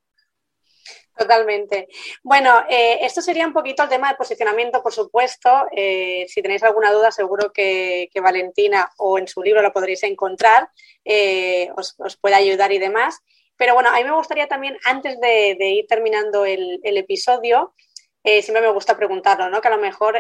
Totalmente. 1.22 1.88
Bueno, 2.24 2.64
eh, 2.68 2.98
esto 3.02 3.22
sería 3.22 3.46
un 3.46 3.54
poquito 3.54 3.84
el 3.84 3.90
tema 3.90 4.10
de 4.10 4.16
posicionamiento, 4.16 4.82
por 4.82 4.92
supuesto. 4.92 5.68
Eh, 5.72 6.26
si 6.28 6.42
tenéis 6.42 6.64
alguna 6.64 6.92
duda, 6.92 7.12
seguro 7.12 7.52
que, 7.52 8.10
Valentina 8.16 8.90
o 8.98 9.20
en 9.20 9.28
su 9.28 9.44
libro 9.44 9.62
lo 9.62 9.72
podréis 9.72 10.02
encontrar, 10.02 10.70
eh, 11.06 11.70
os, 11.76 11.96
puede 12.20 12.36
ayudar 12.36 12.72
y 12.72 12.80
demás. 12.80 13.20
Pero 13.62 13.76
bueno, 13.76 13.90
a 13.90 13.98
mí 13.98 14.04
me 14.04 14.16
gustaría 14.16 14.48
también, 14.48 14.76
antes 14.86 15.20
de, 15.20 15.56
ir 15.60 15.86
terminando 15.86 16.46
el, 16.46 16.80
episodio, 16.84 17.76
siempre 18.24 18.60
me 18.60 18.72
gusta 18.72 18.98
preguntarlo, 18.98 19.52
¿no? 19.52 19.62
Que 19.62 19.68
a 19.68 19.76
lo 19.76 19.78
mejor 19.78 20.20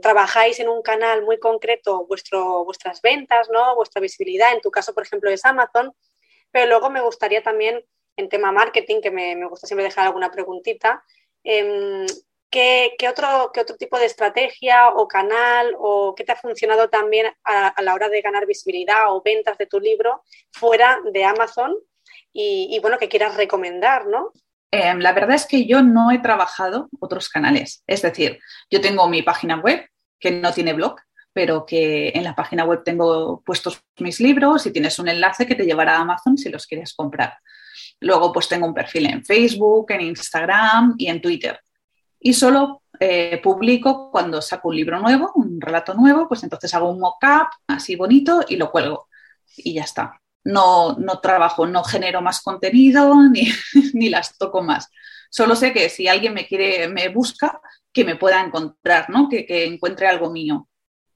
trabajáis 0.00 0.58
en 0.58 0.68
un 0.68 0.82
canal 0.82 1.22
muy 1.22 1.38
concreto 1.38 2.04
vuestro, 2.08 2.64
vuestras 2.64 3.00
ventas, 3.00 3.48
¿no? 3.50 3.76
Vuestra 3.76 4.00
visibilidad, 4.00 4.52
en 4.52 4.60
tu 4.60 4.72
caso, 4.72 4.94
por 4.94 5.04
ejemplo, 5.04 5.30
es 5.30 5.44
Amazon, 5.44 5.94
pero 6.50 6.66
luego 6.66 6.90
me 6.90 7.00
gustaría 7.00 7.40
también 7.40 7.84
en 8.16 8.28
tema 8.28 8.50
marketing, 8.50 9.00
que 9.00 9.12
me, 9.12 9.46
gusta 9.46 9.68
siempre 9.68 9.84
dejar 9.84 10.08
alguna 10.08 10.32
preguntita. 10.32 11.04
Em, 11.44 12.04
¿qué, 12.50 12.96
otro, 13.08 13.52
¿qué, 13.54 13.60
otro, 13.60 13.76
tipo 13.76 13.96
de 13.96 14.06
estrategia 14.06 14.88
o 14.88 15.06
canal 15.06 15.76
o 15.78 16.16
qué 16.16 16.24
te 16.24 16.32
ha 16.32 16.36
funcionado 16.36 16.90
también 16.90 17.32
a, 17.44 17.80
la 17.80 17.94
hora 17.94 18.08
de 18.08 18.22
ganar 18.22 18.44
visibilidad 18.44 19.14
o 19.14 19.22
ventas 19.22 19.56
de 19.56 19.66
tu 19.66 19.78
libro 19.78 20.24
fuera 20.50 20.98
de 21.12 21.22
Amazon? 21.22 21.76
Y, 22.32 22.78
bueno, 22.80 22.98
que 22.98 23.08
quieras 23.08 23.36
recomendar, 23.36 24.06
¿no? 24.06 24.32
Em, 24.70 24.98
la 25.00 25.12
verdad 25.12 25.36
es 25.36 25.46
que 25.46 25.66
yo 25.66 25.82
no 25.82 26.10
he 26.10 26.18
trabajado 26.18 26.88
otros 26.98 27.28
canales. 27.28 27.82
Es 27.86 28.02
decir, 28.02 28.38
yo 28.70 28.80
tengo 28.80 29.08
mi 29.08 29.22
página 29.22 29.56
web 29.60 29.86
que 30.18 30.30
no 30.30 30.52
tiene 30.52 30.72
blog, 30.72 30.96
pero 31.32 31.66
que 31.66 32.12
en 32.14 32.24
la 32.24 32.34
página 32.34 32.64
web 32.64 32.82
tengo 32.84 33.42
puestos 33.44 33.82
mis 33.98 34.20
libros 34.20 34.66
y 34.66 34.72
tienes 34.72 34.98
un 34.98 35.08
enlace 35.08 35.46
que 35.46 35.54
te 35.54 35.64
llevará 35.64 35.96
a 35.96 36.00
Amazon 36.00 36.38
si 36.38 36.48
los 36.48 36.66
quieres 36.66 36.94
comprar. 36.94 37.34
Luego 38.00 38.32
pues 38.32 38.48
tengo 38.48 38.66
un 38.66 38.74
perfil 38.74 39.06
en 39.06 39.24
Facebook, 39.24 39.90
en 39.90 40.00
Instagram 40.02 40.94
y 40.98 41.08
en 41.08 41.20
Twitter. 41.20 41.60
Y 42.18 42.34
solo 42.34 42.82
eh, 43.00 43.40
publico 43.42 44.10
cuando 44.10 44.40
saco 44.40 44.68
un 44.68 44.76
libro 44.76 45.00
nuevo, 45.00 45.32
un 45.34 45.60
relato 45.60 45.92
nuevo, 45.94 46.28
pues 46.28 46.42
entonces 46.44 46.72
hago 46.74 46.90
un 46.90 47.00
mock-up 47.00 47.48
así 47.66 47.96
bonito 47.96 48.44
y 48.48 48.56
lo 48.56 48.70
cuelgo. 48.70 49.08
Y 49.56 49.74
ya 49.74 49.82
está. 49.82 50.21
No, 50.44 50.96
no 50.98 51.20
trabajo, 51.20 51.66
no 51.66 51.84
genero 51.84 52.20
más 52.20 52.42
contenido 52.42 53.14
ni, 53.30 53.48
ni 53.94 54.08
las 54.08 54.36
toco 54.38 54.62
más. 54.62 54.88
Solo 55.30 55.56
sé 55.56 55.72
que 55.72 55.88
si 55.88 56.08
alguien 56.08 56.34
me 56.34 56.46
quiere, 56.46 56.88
me 56.88 57.08
busca, 57.08 57.60
que 57.92 58.04
me 58.04 58.16
pueda 58.16 58.40
encontrar, 58.44 59.08
¿no? 59.10 59.28
que, 59.28 59.46
que 59.46 59.64
encuentre 59.66 60.06
algo 60.08 60.30
mío. 60.30 60.68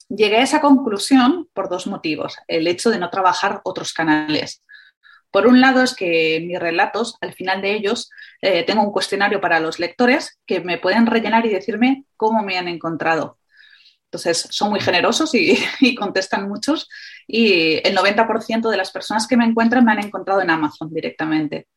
Llegué 0.08 0.38
a 0.38 0.42
esa 0.42 0.60
conclusión 0.60 1.48
por 1.52 1.68
dos 1.68 1.86
motivos. 1.86 2.36
El 2.46 2.66
hecho 2.68 2.90
de 2.90 2.98
no 2.98 3.10
trabajar 3.10 3.60
otros 3.64 3.92
canales 3.92 4.62
Por 5.30 5.46
un 5.46 5.60
lado 5.60 5.82
es 5.82 5.94
que 5.94 6.42
mis 6.46 6.58
relatos, 6.58 7.16
al 7.20 7.34
final 7.34 7.60
de 7.60 7.74
ellos, 7.74 8.10
eh, 8.40 8.64
tengo 8.64 8.82
un 8.82 8.92
cuestionario 8.92 9.40
para 9.40 9.60
los 9.60 9.78
lectores 9.78 10.38
que 10.46 10.60
me 10.60 10.78
pueden 10.78 11.06
rellenar 11.06 11.44
y 11.46 11.50
decirme 11.50 12.04
cómo 12.16 12.42
me 12.42 12.58
han 12.58 12.68
encontrado. 12.68 13.38
Entonces, 14.16 14.48
son 14.50 14.70
muy 14.70 14.80
generosos 14.80 15.34
y, 15.34 15.94
contestan 15.96 16.48
muchos 16.48 16.88
y 17.26 17.86
el 17.86 17.94
90% 17.94 18.70
de 18.70 18.76
las 18.76 18.90
personas 18.90 19.26
que 19.26 19.36
me 19.36 19.44
encuentran 19.44 19.84
me 19.84 19.92
han 19.92 20.04
encontrado 20.04 20.40
en 20.40 20.48
Amazon 20.48 20.92
directamente. 20.92 21.68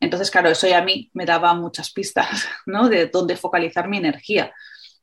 Entonces, 0.00 0.30
claro, 0.30 0.48
eso 0.50 0.66
ya 0.66 0.78
a 0.78 0.84
mí 0.84 1.10
me 1.14 1.24
daba 1.24 1.54
muchas 1.54 1.92
pistas, 1.92 2.28
¿no? 2.66 2.88
De 2.88 3.06
dónde 3.06 3.36
focalizar 3.36 3.88
mi 3.88 3.98
energía. 3.98 4.52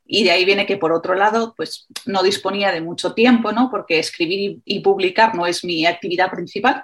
Y 0.05 0.25
de 0.25 0.31
ahí 0.31 0.43
viene 0.43 0.65
que, 0.65 0.75
por 0.75 0.91
otro 0.91 1.15
lado, 1.15 1.53
pues 1.55 1.87
no 2.05 2.21
disponía 2.21 2.73
de 2.73 2.81
mucho 2.81 3.13
tiempo, 3.13 3.53
¿no? 3.53 3.69
Porque 3.71 3.99
escribir 3.99 4.59
y, 4.65 4.81
publicar 4.81 5.33
no 5.35 5.45
es 5.45 5.63
mi 5.63 5.85
actividad 5.85 6.29
principal, 6.29 6.83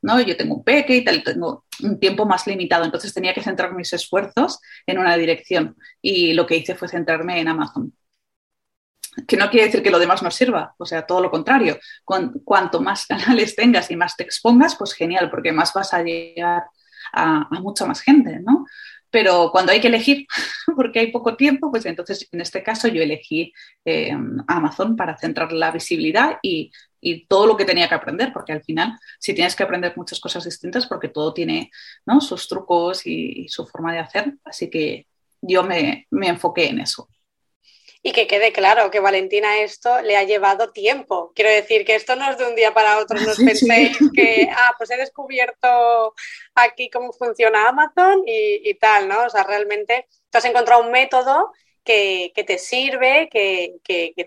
¿no? 0.00 0.22
Yo 0.22 0.38
tengo 0.38 0.56
un 0.56 0.64
peque 0.64 0.96
y 0.96 1.04
tal, 1.04 1.22
tengo 1.22 1.66
un 1.82 2.00
tiempo 2.00 2.24
más 2.24 2.46
limitado, 2.46 2.86
entonces 2.86 3.12
tenía 3.12 3.34
que 3.34 3.42
centrar 3.42 3.74
mis 3.74 3.92
esfuerzos 3.92 4.58
en 4.86 4.98
una 4.98 5.18
dirección. 5.18 5.76
Y 6.00 6.32
lo 6.32 6.46
que 6.46 6.56
hice 6.56 6.74
fue 6.74 6.88
centrarme 6.88 7.40
en 7.40 7.48
Amazon. 7.48 7.92
Que 9.26 9.36
no 9.36 9.48
quiere 9.50 9.66
decir 9.66 9.82
que 9.82 9.90
lo 9.90 9.98
demás 9.98 10.22
no 10.22 10.30
sirva, 10.30 10.74
o 10.78 10.86
sea, 10.86 11.06
todo 11.06 11.20
lo 11.20 11.30
contrario. 11.30 11.78
cuanto 12.04 12.80
más 12.80 13.06
canales 13.06 13.54
tengas 13.54 13.90
y 13.90 13.96
más 13.96 14.16
te 14.16 14.24
expongas, 14.24 14.76
pues 14.76 14.92
genial, 14.92 15.30
porque 15.30 15.52
más 15.52 15.72
vas 15.72 15.94
a 15.94 16.02
llegar 16.02 16.64
a, 17.12 17.48
mucha 17.60 17.86
más 17.86 18.00
gente, 18.00 18.40
¿no? 18.40 18.66
Pero 19.10 19.50
cuando 19.52 19.70
hay 19.72 19.80
que 19.80 19.86
elegir, 19.86 20.26
porque 20.76 20.98
hay 20.98 21.12
poco 21.12 21.36
tiempo, 21.36 21.70
pues 21.70 21.86
entonces 21.86 22.28
en 22.32 22.40
este 22.40 22.62
caso 22.62 22.88
yo 22.88 23.02
elegí 23.02 23.52
eh, 23.84 24.12
Amazon 24.48 24.96
para 24.96 25.16
centrar 25.16 25.52
la 25.52 25.70
visibilidad 25.70 26.38
y, 26.42 26.72
todo 27.28 27.46
lo 27.46 27.54
que 27.54 27.66
tenía 27.66 27.86
que 27.86 27.94
aprender, 27.94 28.32
porque 28.32 28.54
al 28.54 28.62
final 28.64 28.98
si 29.20 29.34
tienes 29.34 29.54
que 29.54 29.62
aprender 29.62 29.92
muchas 29.94 30.18
cosas 30.18 30.42
distintas, 30.46 30.86
porque 30.86 31.08
todo 31.08 31.34
tiene 31.34 31.70
¿no? 32.06 32.18
sus 32.22 32.48
trucos 32.48 33.06
y, 33.06 33.46
su 33.50 33.66
forma 33.66 33.92
de 33.92 33.98
hacer, 33.98 34.32
así 34.42 34.70
que 34.70 35.06
yo 35.42 35.64
me 35.64 36.06
enfoqué 36.10 36.68
en 36.68 36.80
eso. 36.80 37.10
Y 38.06 38.12
que 38.12 38.26
quede 38.26 38.52
claro 38.52 38.90
que 38.90 39.00
Valentina 39.00 39.60
esto 39.60 40.02
le 40.02 40.18
ha 40.18 40.24
llevado 40.24 40.72
tiempo. 40.72 41.32
Quiero 41.34 41.50
decir 41.50 41.86
que 41.86 41.94
esto 41.94 42.14
no 42.16 42.30
es 42.30 42.36
de 42.36 42.46
un 42.46 42.54
día 42.54 42.74
para 42.74 42.98
otro, 42.98 43.18
no 43.18 43.30
os 43.30 43.38
penséis 43.38 43.96
que, 44.14 44.46
ah, 44.54 44.74
pues 44.76 44.90
he 44.90 44.98
descubierto 44.98 46.14
aquí 46.54 46.90
cómo 46.90 47.14
funciona 47.14 47.66
Amazon 47.66 48.22
y, 48.26 48.74
tal, 48.74 49.08
¿no? 49.08 49.24
O 49.24 49.30
sea, 49.30 49.44
realmente 49.44 50.06
tú 50.28 50.36
has 50.36 50.44
encontrado 50.44 50.82
un 50.82 50.90
método 50.90 51.50
que, 51.82 52.30
te 52.46 52.58
sirve, 52.58 53.30
que, 53.32 53.72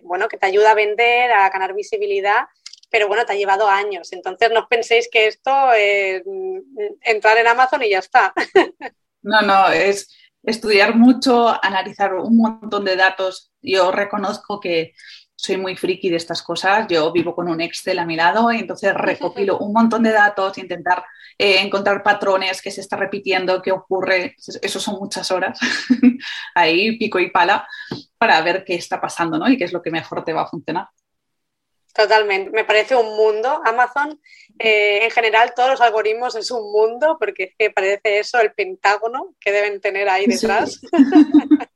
bueno, 0.02 0.28
que 0.28 0.38
te 0.38 0.48
ayuda 0.48 0.72
a 0.72 0.76
vender, 0.76 1.32
a 1.32 1.48
ganar 1.52 1.76
visibilidad, 1.76 2.48
pero 2.90 3.08
bueno, 3.08 3.28
te 3.28 3.34
ha 3.34 3.36
llevado 3.36 3.70
años. 3.70 4.12
Entonces 4.12 4.50
no 4.50 4.62
os 4.62 4.68
penséis 4.68 5.08
que 5.08 5.28
esto 5.28 5.72
es 5.74 6.24
mm, 6.26 6.60
entrar 7.02 7.38
en 7.38 7.46
Amazon 7.46 7.84
y 7.84 7.90
ya 7.90 8.00
está. 8.00 8.34
No, 9.24 9.42
no, 9.42 9.70
es 9.70 10.17
estudiar 10.44 10.96
mucho, 10.96 11.54
analizar 11.64 12.14
un 12.16 12.38
montón 12.38 12.86
de 12.86 12.96
datos. 12.96 13.52
Yo 13.62 13.92
reconozco 13.92 14.60
que 14.60 14.94
soy 15.36 15.58
muy 15.58 15.76
friki 15.76 16.10
de 16.10 16.18
estas 16.18 16.42
cosas. 16.42 16.88
Yo 16.90 17.12
vivo 17.12 17.36
con 17.36 17.48
un 17.48 17.62
Excel 17.62 18.00
a 18.00 18.06
mi 18.06 18.16
lado 18.16 18.52
y 18.52 18.60
entonces 18.60 18.94
recopilo 18.96 19.60
un 19.60 19.74
montón 19.74 20.04
de 20.04 20.12
datos, 20.12 20.58
intentar 20.58 21.06
eh, 21.38 21.62
encontrar 21.62 22.02
patrones 22.02 22.62
que 22.62 22.72
se 22.72 22.82
está 22.82 22.98
repitiendo, 22.98 23.62
qué 23.62 23.72
ocurre. 23.72 24.36
Eso 24.62 24.80
son 24.80 24.96
muchas 24.96 25.30
horas 25.32 25.60
ahí, 26.56 26.98
pico 26.98 27.20
y 27.20 27.30
pala, 27.30 27.68
para 28.18 28.42
ver 28.42 28.64
qué 28.66 28.76
está 28.76 29.00
pasando 29.00 29.38
¿no? 29.38 29.48
y 29.48 29.58
qué 29.58 29.66
es 29.66 29.74
lo 29.74 29.82
que 29.82 29.92
mejor 29.92 30.24
te 30.26 30.34
va 30.34 30.42
a 30.44 30.48
funcionar. 30.48 30.88
Totalmente, 31.98 32.52
me 32.52 32.64
parece 32.64 32.96
un 32.96 33.18
mundo. 33.18 33.60
Amazon, 33.66 34.22
eh, 34.60 35.00
en 35.04 35.10
general, 35.10 35.56
todos 35.56 35.72
los 35.72 35.82
algoritmos 35.82 36.36
es 36.36 36.52
un 36.52 36.72
mundo, 36.72 37.18
porque 37.20 37.46
es 37.46 37.56
que 37.58 37.72
parece 37.72 38.20
eso 38.20 38.40
el 38.40 38.54
pentágono 38.54 39.34
que 39.40 39.52
deben 39.52 39.82
tener 39.82 40.08
ahí 40.08 40.28
detrás. 40.28 40.80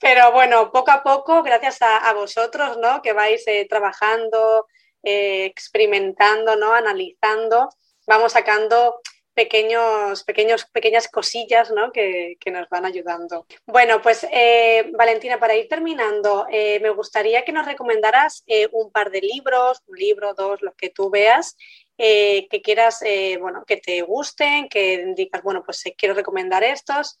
Pero 0.00 0.32
bueno, 0.32 0.72
poco 0.72 0.90
a 0.90 1.04
poco, 1.04 1.44
gracias 1.44 1.82
a, 1.82 2.12
vosotros, 2.14 2.76
¿no? 2.78 3.00
Que 3.00 3.12
vais 3.12 3.46
eh, 3.46 3.64
trabajando, 3.70 4.66
eh, 5.04 5.44
experimentando, 5.44 6.56
¿no? 6.56 6.72
Analizando, 6.72 7.68
vamos 8.08 8.32
sacando 8.32 9.00
pequeños, 9.34 10.22
pequeños, 10.24 10.64
pequeñas 10.66 11.08
cosillas 11.08 11.70
¿no? 11.70 11.92
que, 11.92 12.36
nos 12.46 12.68
van 12.68 12.86
ayudando. 12.86 13.46
Bueno, 13.66 14.00
pues 14.00 14.26
eh, 14.30 14.90
Valentina, 14.96 15.38
para 15.38 15.56
ir 15.56 15.68
terminando, 15.68 16.46
eh, 16.50 16.78
me 16.80 16.90
gustaría 16.90 17.44
que 17.44 17.52
nos 17.52 17.66
recomendaras 17.66 18.44
eh, 18.46 18.68
un 18.72 18.90
par 18.90 19.10
de 19.10 19.20
libros, 19.20 19.82
un 19.86 19.96
libro, 19.98 20.34
dos, 20.34 20.62
los 20.62 20.74
que 20.76 20.90
tú 20.90 21.10
veas, 21.10 21.56
que 21.96 22.60
quieras, 22.64 23.04
bueno, 23.40 23.64
que 23.64 23.76
te 23.76 24.02
gusten, 24.02 24.68
que 24.68 25.12
digas, 25.14 25.44
bueno, 25.44 25.62
pues 25.64 25.84
quiero 25.96 26.12
recomendar 26.12 26.64
estos 26.64 27.16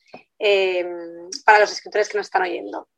para 1.44 1.60
los 1.60 1.70
escritores 1.70 2.08
que 2.08 2.18
nos 2.18 2.26
están 2.26 2.42
oyendo. 2.42 2.88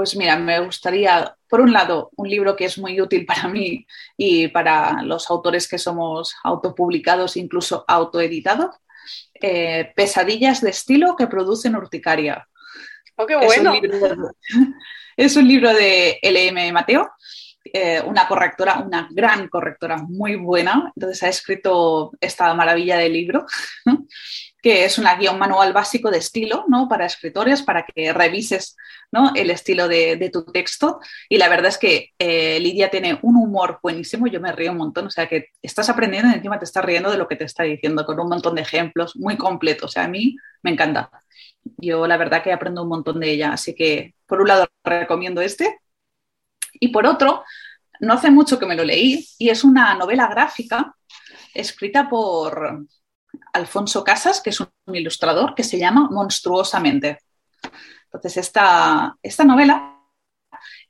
Pues 0.00 0.16
mira, 0.16 0.38
me 0.38 0.58
gustaría, 0.60 1.36
por 1.46 1.60
un 1.60 1.74
lado, 1.74 2.10
un 2.16 2.26
libro 2.26 2.56
que 2.56 2.64
es 2.64 2.78
muy 2.78 2.98
útil 3.02 3.26
para 3.26 3.48
mí 3.48 3.86
y 4.16 4.48
para 4.48 5.02
los 5.02 5.28
autores 5.28 5.68
que 5.68 5.76
somos 5.76 6.34
autopublicados, 6.42 7.36
incluso 7.36 7.84
autoeditados, 7.86 8.76
eh, 9.34 9.92
Pesadillas 9.94 10.62
de 10.62 10.70
estilo 10.70 11.16
que 11.16 11.26
producen 11.26 11.76
urticaria. 11.76 12.48
¡Oh, 13.16 13.26
qué 13.26 13.36
bueno! 13.36 13.74
Es 15.18 15.36
un 15.36 15.46
libro 15.46 15.70
de, 15.74 16.18
LM 16.22 16.72
Mateo, 16.72 17.10
eh, 17.62 18.00
una 18.00 18.26
correctora, 18.26 18.78
una 18.78 19.06
gran 19.10 19.48
correctora, 19.48 19.98
muy 19.98 20.36
buena. 20.36 20.90
Entonces 20.96 21.22
ha 21.24 21.28
escrito 21.28 22.12
esta 22.22 22.54
maravilla 22.54 22.96
de 22.96 23.10
libro 23.10 23.44
que 24.62 24.84
es 24.84 24.98
una 24.98 25.16
guía, 25.16 25.32
manual 25.32 25.72
básico 25.72 26.10
de 26.10 26.18
estilo 26.18 26.64
¿no? 26.68 26.88
para 26.88 27.06
escritores, 27.06 27.62
para 27.62 27.84
que 27.84 28.12
revises 28.12 28.76
¿no? 29.10 29.32
el 29.34 29.50
estilo 29.50 29.88
de, 29.88 30.30
tu 30.32 30.44
texto. 30.44 31.00
Y 31.28 31.38
la 31.38 31.48
verdad 31.48 31.68
es 31.68 31.78
que 31.78 32.10
eh, 32.18 32.60
Lidia 32.60 32.90
tiene 32.90 33.18
un 33.22 33.36
humor 33.36 33.78
buenísimo, 33.82 34.26
yo 34.26 34.40
me 34.40 34.52
río 34.52 34.72
un 34.72 34.78
montón, 34.78 35.06
o 35.06 35.10
sea 35.10 35.28
que 35.28 35.46
estás 35.62 35.88
aprendiendo 35.88 36.30
y 36.30 36.34
encima 36.34 36.58
te 36.58 36.64
estás 36.64 36.84
riendo 36.84 37.10
de 37.10 37.18
lo 37.18 37.28
que 37.28 37.36
te 37.36 37.44
está 37.44 37.62
diciendo, 37.64 38.04
con 38.04 38.20
un 38.20 38.28
montón 38.28 38.54
de 38.54 38.62
ejemplos 38.62 39.16
muy 39.16 39.36
completos. 39.36 39.90
O 39.90 39.92
sea, 39.92 40.04
a 40.04 40.08
mí 40.08 40.36
me 40.62 40.70
encanta. 40.70 41.10
Yo 41.78 42.06
la 42.06 42.16
verdad 42.16 42.42
que 42.42 42.52
aprendo 42.52 42.82
un 42.82 42.88
montón 42.88 43.20
de 43.20 43.30
ella, 43.30 43.52
así 43.52 43.74
que 43.74 44.14
por 44.26 44.40
un 44.40 44.48
lado 44.48 44.68
recomiendo 44.84 45.40
este. 45.40 45.80
Y 46.74 46.88
por 46.88 47.06
otro, 47.06 47.44
no 48.00 48.14
hace 48.14 48.30
mucho 48.30 48.58
que 48.58 48.66
me 48.66 48.76
lo 48.76 48.84
leí 48.84 49.26
y 49.38 49.50
es 49.50 49.64
una 49.64 49.94
novela 49.94 50.26
gráfica 50.28 50.94
escrita 51.54 52.08
por 52.08 52.86
Alfonso 53.52 54.04
Casas, 54.04 54.40
que 54.40 54.50
es 54.50 54.60
un 54.60 54.68
ilustrador, 54.92 55.54
que 55.54 55.64
se 55.64 55.78
llama 55.78 56.08
Monstruosamente. 56.10 57.18
Entonces, 58.04 58.38
esta, 58.38 59.16
esta 59.22 59.44
novela 59.44 59.96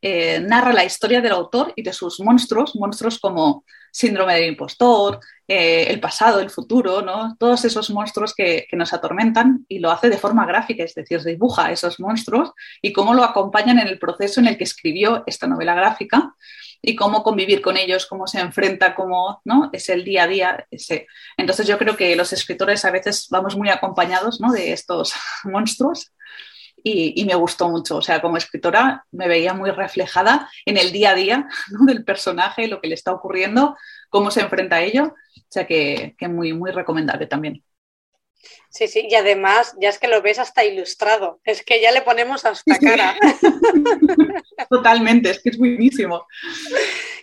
eh, 0.03 0.41
narra 0.41 0.73
la 0.73 0.85
historia 0.85 1.21
del 1.21 1.33
autor 1.33 1.73
y 1.77 1.83
de 1.83 1.93
sus 1.93 2.21
monstruos, 2.21 2.75
monstruos 2.77 3.19
como 3.19 3.65
síndrome 3.93 4.35
del 4.35 4.51
impostor, 4.51 5.21
eh, 5.47 5.87
el 5.89 6.01
pasado, 6.01 6.41
el 6.41 6.49
futuro, 6.49 7.03
¿no? 7.03 7.37
todos 7.39 7.65
esos 7.65 7.91
monstruos 7.91 8.35
que, 8.35 8.67
que, 8.71 8.77
nos 8.77 8.93
atormentan 8.93 9.67
y 9.69 9.81
lo 9.81 9.91
hace 9.91 10.09
de 10.09 10.17
forma 10.17 10.47
gráfica, 10.47 10.85
es 10.85 10.95
decir, 10.95 11.23
dibuja 11.23 11.71
esos 11.73 12.01
monstruos 12.01 12.53
y 12.81 12.93
cómo 12.93 13.15
lo 13.15 13.25
acompañan 13.25 13.79
en 13.79 13.89
el 13.89 13.99
proceso 13.99 14.41
en 14.41 14.47
el 14.47 14.57
que 14.57 14.65
escribió 14.65 15.25
esta 15.27 15.47
novela 15.47 15.75
gráfica 15.75 16.35
y 16.83 16.97
cómo 16.97 17.23
convivir 17.23 17.61
con 17.61 17.77
ellos, 17.77 18.07
cómo 18.07 18.27
se 18.27 18.41
enfrenta, 18.41 18.95
cómo 18.95 19.41
¿no? 19.45 19.71
es 19.73 19.89
el 19.89 20.05
día 20.05 20.25
a 20.25 20.27
día. 20.27 20.67
Ese. 20.71 21.07
Entonces 21.37 21.67
yo 21.67 21.79
creo 21.79 21.97
que 21.97 22.17
los 22.17 22.33
escritores 22.33 22.85
a 22.85 22.91
veces 22.91 23.29
vamos 23.31 23.57
muy 23.57 23.69
acompañados 23.69 24.41
¿no? 24.41 24.53
de 24.53 24.73
estos 24.73 25.13
monstruos 25.45 26.13
y, 26.83 27.25
me 27.25 27.35
gustó 27.35 27.69
mucho. 27.69 27.97
O 27.97 28.03
sea, 28.03 28.21
como 28.23 28.37
escritora 28.37 29.05
me 29.11 29.29
veía 29.29 29.53
muy 29.55 29.71
reflejada 29.71 30.51
en 30.65 30.79
el 30.79 30.93
día 30.93 31.11
a 31.11 31.15
día 31.15 31.49
del 31.87 32.05
personaje, 32.05 32.69
lo 32.69 32.81
que 32.81 32.89
le 32.89 32.95
está 32.95 33.13
ocurriendo, 33.13 33.77
cómo 34.09 34.31
se 34.31 34.41
enfrenta 34.41 34.77
a 34.77 34.83
ello. 34.83 35.15
O 35.37 35.53
sea 35.53 35.67
que, 35.67 36.15
que 36.19 36.29
muy, 36.29 36.53
muy 36.53 36.71
recomendable 36.71 37.27
también. 37.27 37.63
Sí, 38.69 38.89
sí, 38.89 39.07
y 39.09 39.15
además 39.15 39.75
ya 39.81 39.89
es 39.89 39.99
que 39.99 40.09
lo 40.09 40.23
ves 40.23 40.39
hasta 40.39 40.65
ilustrado, 40.65 41.41
es 41.45 41.65
que 41.65 41.81
ya 41.81 41.91
le 41.91 42.03
ponemos 42.03 42.45
hasta 42.45 42.79
cara. 42.79 43.17
Totalmente, 44.71 45.31
es 45.31 45.43
que 45.43 45.51
es 45.51 45.59
buenísimo. 45.59 46.27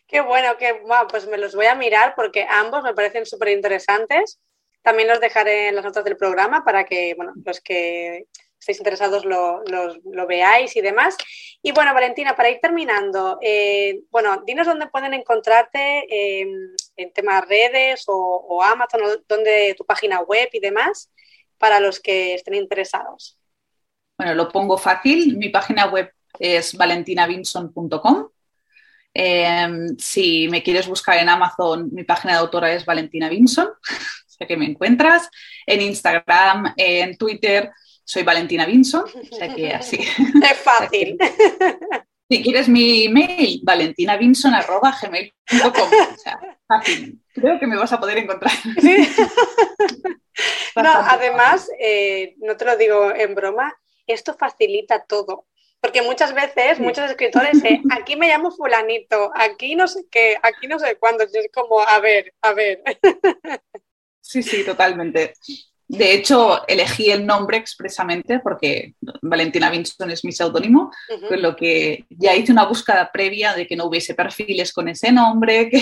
Qué 0.08 0.21
bueno, 0.21 0.58
que 0.58 0.82
pues 1.10 1.27
me 1.27 1.38
los 1.38 1.56
voy 1.56 1.65
a 1.65 1.75
mirar 1.75 2.13
porque 2.15 2.45
ambos 2.49 2.84
me 2.84 2.93
parecen 2.93 3.25
súper 3.25 3.49
interesantes. 3.49 4.39
También 4.82 5.10
los 5.10 5.19
dejaré 5.19 5.69
en 5.69 5.75
las 5.75 5.84
notas 5.84 6.06
del 6.06 6.15
programa 6.17 6.63
para 6.63 6.86
que, 6.86 7.13
bueno, 7.15 7.34
los 7.43 7.60
que 7.60 8.27
estéis 8.60 8.80
interesados 8.80 9.25
lo, 9.25 9.63
veáis 10.27 10.75
y 10.75 10.82
demás. 10.82 11.17
Y 11.62 11.71
bueno, 11.71 11.93
Valentina, 11.93 12.36
para 12.36 12.49
ir 12.49 12.60
terminando, 12.62 13.38
eh, 13.41 14.01
bueno, 14.10 14.43
dinos 14.45 14.67
dónde 14.67 14.88
pueden 14.88 15.13
encontrarte 15.13 16.06
en 16.98 17.14
temas 17.14 17.48
redes 17.48 18.04
o, 18.08 18.16
o 18.16 18.64
Amazon, 18.64 19.02
o 19.04 19.24
donde 19.28 19.76
tu 19.78 19.86
página 19.86 20.22
web 20.22 20.50
y 20.52 20.60
demás 20.60 21.12
para 21.58 21.80
los 21.80 22.00
que 22.00 22.34
estén 22.34 22.56
interesados? 22.56 23.38
Bueno, 24.18 24.34
lo 24.34 24.50
pongo 24.50 24.78
fácil. 24.78 25.38
Mi 25.38 25.50
página 25.50 25.86
web 25.86 26.12
es 26.40 26.76
valentinavinson.com. 26.76 28.30
Em, 29.14 29.98
si 29.98 30.48
me 30.48 30.62
quieres 30.62 30.88
buscar 30.88 31.18
en 31.18 31.30
Amazon, 31.30 31.90
mi 31.92 32.04
página 32.04 32.34
de 32.34 32.40
autora 32.40 32.72
es 32.74 32.86
Valentina 32.86 33.30
Vinson, 33.30 33.70
sé 34.28 34.46
que 34.46 34.58
me 34.58 34.66
encuentras. 34.66 35.30
En 35.66 35.82
Instagram, 35.82 36.74
en 36.78 37.18
Twitter, 37.18 37.72
soy 38.04 38.24
Valentina 38.24 38.66
Vinson, 38.66 39.04
o 39.04 39.36
sea 39.36 39.54
que 39.54 39.74
así. 39.74 39.98
Es 40.44 40.58
fácil. 40.60 41.18
Si 42.30 42.44
quieres 42.44 42.68
mi 42.68 43.06
email, 43.06 43.62
valentinavinson.gmail.com. 43.63 45.90
O 46.13 46.18
sea, 46.18 46.38
fácil. 46.68 47.22
Creo 47.34 47.58
que 47.58 47.68
me 47.68 47.78
vas 47.78 47.94
a 47.94 48.00
poder 48.00 48.18
encontrar. 48.18 48.52
no, 50.76 50.92
además, 50.92 51.70
eh, 51.80 52.36
no 52.40 52.58
te 52.58 52.66
lo 52.66 52.76
digo 52.76 53.16
en 53.16 53.34
broma, 53.34 53.74
esto 54.06 54.34
facilita 54.34 55.06
todo. 55.06 55.46
Porque 55.80 56.02
muchas 56.02 56.34
veces, 56.34 56.80
muchos 56.80 57.10
escritores, 57.10 57.63
eh, 57.63 57.82
aquí 57.92 58.18
me 58.18 58.28
llamo 58.28 58.52
fulanito, 58.52 59.32
aquí 59.36 59.76
no 59.76 59.88
sé 59.88 60.06
qué, 60.10 60.36
aquí 60.42 60.68
no 60.68 60.80
sé 60.80 60.98
cuándo, 60.98 61.24
es 61.24 61.32
como, 61.54 61.80
a 61.80 62.00
ver, 62.00 62.34
a 62.42 62.54
ver. 62.54 62.82
Sí, 64.20 64.44
sí, 64.44 64.66
totalmente. 64.66 65.36
De 65.88 66.13
hecho, 66.13 66.67
elegí 66.67 67.10
el 67.12 67.26
nombre 67.26 67.58
expresamente 67.58 68.39
porque 68.39 68.93
Valentina 69.21 69.69
Vinson 69.69 70.12
es 70.12 70.26
mi 70.26 70.34
seudónimo, 70.34 70.91
con 71.30 71.41
lo 71.41 71.56
que 71.56 72.06
ya 72.10 72.36
hice 72.36 72.52
una 72.52 72.65
búsqueda 72.65 73.10
previa 73.12 73.54
de 73.54 73.65
que 73.65 73.78
no 73.78 73.86
hubiese 73.86 74.13
perfiles 74.13 74.73
con 74.73 74.89
ese 74.89 75.12
nombre, 75.12 75.69
que 75.69 75.82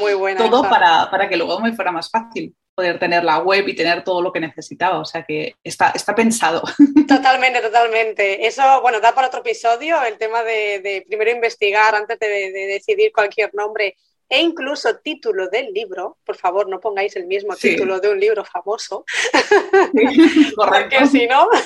Muy 0.00 0.14
buena 0.14 0.48
todo 0.48 0.62
para, 0.62 1.10
para, 1.10 1.28
que 1.28 1.36
luego 1.36 1.60
me 1.60 1.74
fuera 1.74 1.92
más 1.92 2.10
fácil 2.10 2.54
poder 2.74 2.98
tener 2.98 3.24
la 3.24 3.40
web 3.40 3.66
y 3.68 3.74
tener 3.74 4.04
todo 4.04 4.22
lo 4.22 4.32
que 4.32 4.40
necesitaba. 4.40 5.00
O 5.00 5.04
sea 5.04 5.24
que 5.24 5.56
está, 5.62 5.90
está 5.90 6.14
pensado. 6.14 6.62
Totalmente, 7.08 7.60
totalmente. 7.60 8.46
Eso, 8.46 8.62
bueno, 8.82 9.00
da 9.00 9.14
para 9.14 9.26
otro 9.26 9.40
episodio 9.40 10.00
el 10.04 10.16
tema 10.16 10.42
de, 10.42 10.80
de 10.80 11.04
primero 11.06 11.30
investigar 11.30 11.94
antes 11.94 12.18
de, 12.18 12.28
de 12.28 12.66
decidir 12.66 13.10
cualquier 13.12 13.50
nombre 13.54 13.96
e 14.28 14.40
incluso 14.40 14.98
título 14.98 15.48
del 15.48 15.72
libro, 15.72 16.18
por 16.24 16.36
favor 16.36 16.68
no 16.68 16.80
pongáis 16.80 17.16
el 17.16 17.26
mismo 17.26 17.54
sí. 17.54 17.70
título 17.70 17.98
de 17.98 18.10
un 18.10 18.20
libro 18.20 18.44
famoso, 18.44 19.04
sí, 19.92 20.52
porque 20.56 21.06
si 21.06 21.26
no... 21.26 21.48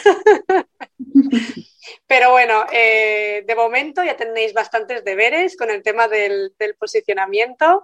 Pero 2.07 2.31
bueno, 2.31 2.65
eh, 2.73 3.43
de 3.47 3.55
momento 3.55 4.05
ya 4.05 4.17
tenéis 4.17 4.53
bastantes 4.53 5.05
deberes 5.05 5.57
con 5.57 5.71
el 5.71 5.83
tema 5.83 6.09
del, 6.09 6.53
del 6.59 6.75
posicionamiento. 6.75 7.83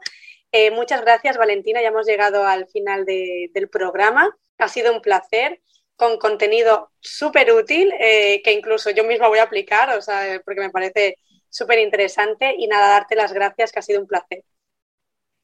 Eh, 0.52 0.70
muchas 0.70 1.00
gracias, 1.00 1.36
Valentina. 1.36 1.82
Ya 1.82 1.88
hemos 1.88 2.06
llegado 2.06 2.46
al 2.46 2.66
final 2.68 3.04
de, 3.04 3.50
del 3.52 3.68
programa. 3.68 4.36
Ha 4.58 4.68
sido 4.68 4.92
un 4.92 5.00
placer 5.00 5.60
con 5.96 6.18
contenido 6.18 6.92
súper 7.00 7.52
útil 7.52 7.92
eh, 7.98 8.40
que 8.42 8.52
incluso 8.52 8.90
yo 8.90 9.02
misma 9.04 9.28
voy 9.28 9.40
a 9.40 9.44
aplicar, 9.44 9.90
o 9.96 10.00
sea, 10.00 10.40
porque 10.44 10.60
me 10.60 10.70
parece 10.70 11.16
súper 11.48 11.80
interesante. 11.80 12.54
Y 12.56 12.66
nada, 12.68 12.88
darte 12.88 13.16
las 13.16 13.32
gracias, 13.32 13.72
que 13.72 13.80
ha 13.80 13.82
sido 13.82 14.00
un 14.00 14.06
placer 14.06 14.44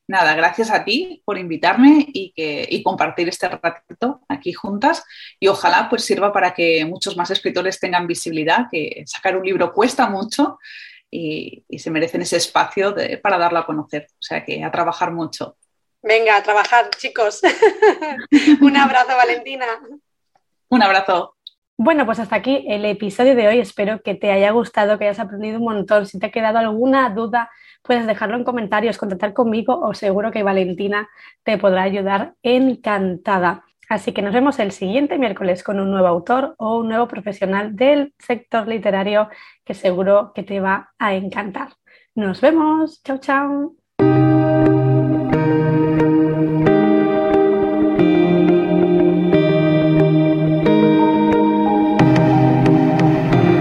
nada, 0.07 0.35
gracias 0.35 0.71
a 0.71 0.85
ti 0.85 1.23
por 1.25 1.39
invitarme 1.39 2.07
y, 2.09 2.33
que, 2.33 2.67
y 2.69 2.83
compartir 2.83 3.29
este 3.29 3.49
ratito 3.49 4.21
aquí 4.29 4.53
juntas 4.53 5.05
y 5.41 5.49
ojalá 5.49 5.89
pues 5.89 6.05
sirva 6.05 6.33
para 6.33 6.55
que 6.55 6.85
muchos 6.85 7.17
más 7.17 7.31
escritores 7.31 7.81
tengan 7.81 8.07
visibilidad, 8.07 8.67
que 8.71 9.03
sacar 9.07 9.37
un 9.37 9.45
libro 9.45 9.73
cuesta 9.73 10.09
mucho 10.09 10.59
y, 11.11 11.65
y 11.69 11.79
se 11.79 11.91
merecen 11.91 12.23
ese 12.23 12.37
espacio 12.37 12.93
de, 12.93 13.19
para 13.19 13.39
darlo 13.39 13.61
a 13.61 13.67
conocer, 13.67 14.07
o 14.13 14.23
sea 14.23 14.45
que 14.45 14.63
a 14.63 14.71
trabajar 14.71 15.13
mucho. 15.13 15.57
Venga, 16.03 16.37
a 16.37 16.43
trabajar 16.43 16.91
chicos. 16.99 17.41
un 18.61 18.77
abrazo 18.77 19.17
Valentina. 19.17 19.65
Un 20.69 20.83
abrazo. 20.83 21.35
Bueno, 21.79 22.05
pues 22.05 22.19
hasta 22.19 22.37
aquí 22.37 22.65
el 22.69 22.85
episodio 22.85 23.35
de 23.35 23.49
hoy. 23.49 23.59
Espero 23.59 24.03
que 24.03 24.15
te 24.15 24.31
haya 24.31 24.51
gustado, 24.51 24.99
que 24.99 25.05
hayas 25.07 25.19
aprendido 25.19 25.59
un 25.59 25.65
montón. 25.65 26.07
Si 26.07 26.19
te 26.19 26.27
ha 26.27 26.31
quedado 26.31 26.59
alguna 26.59 27.09
duda, 27.09 27.51
puedes 27.85 28.07
dejarlo 28.07 28.37
en 28.37 28.45
comentarios, 28.45 28.99
contactar 28.99 29.33
conmigo 29.35 29.79
o 29.79 29.95
seguro 29.95 30.33
que 30.33 30.43
Valentina 30.43 31.09
te 31.45 31.59
podrá 31.59 31.83
ayudar 31.83 32.35
encantada. 32.43 33.65
Así 33.89 34.13
que 34.13 34.23
nos 34.23 34.33
vemos 34.35 34.59
el 34.59 34.73
siguiente 34.73 35.19
miércoles 35.19 35.63
con 35.63 35.79
un 35.79 35.91
nuevo 35.91 36.09
autor 36.09 36.55
o 36.59 36.79
un 36.79 36.89
nuevo 36.89 37.07
profesional 37.07 37.77
del 37.77 38.15
sector 38.19 38.67
literario 38.67 39.29
que 39.65 39.75
seguro 39.75 40.33
que 40.35 40.43
te 40.43 40.61
va 40.61 40.95
a 40.99 41.15
encantar. 41.15 41.75
Nos 42.15 42.41
vemos. 42.41 43.03
Chao, 43.03 43.19
chao. 43.19 43.84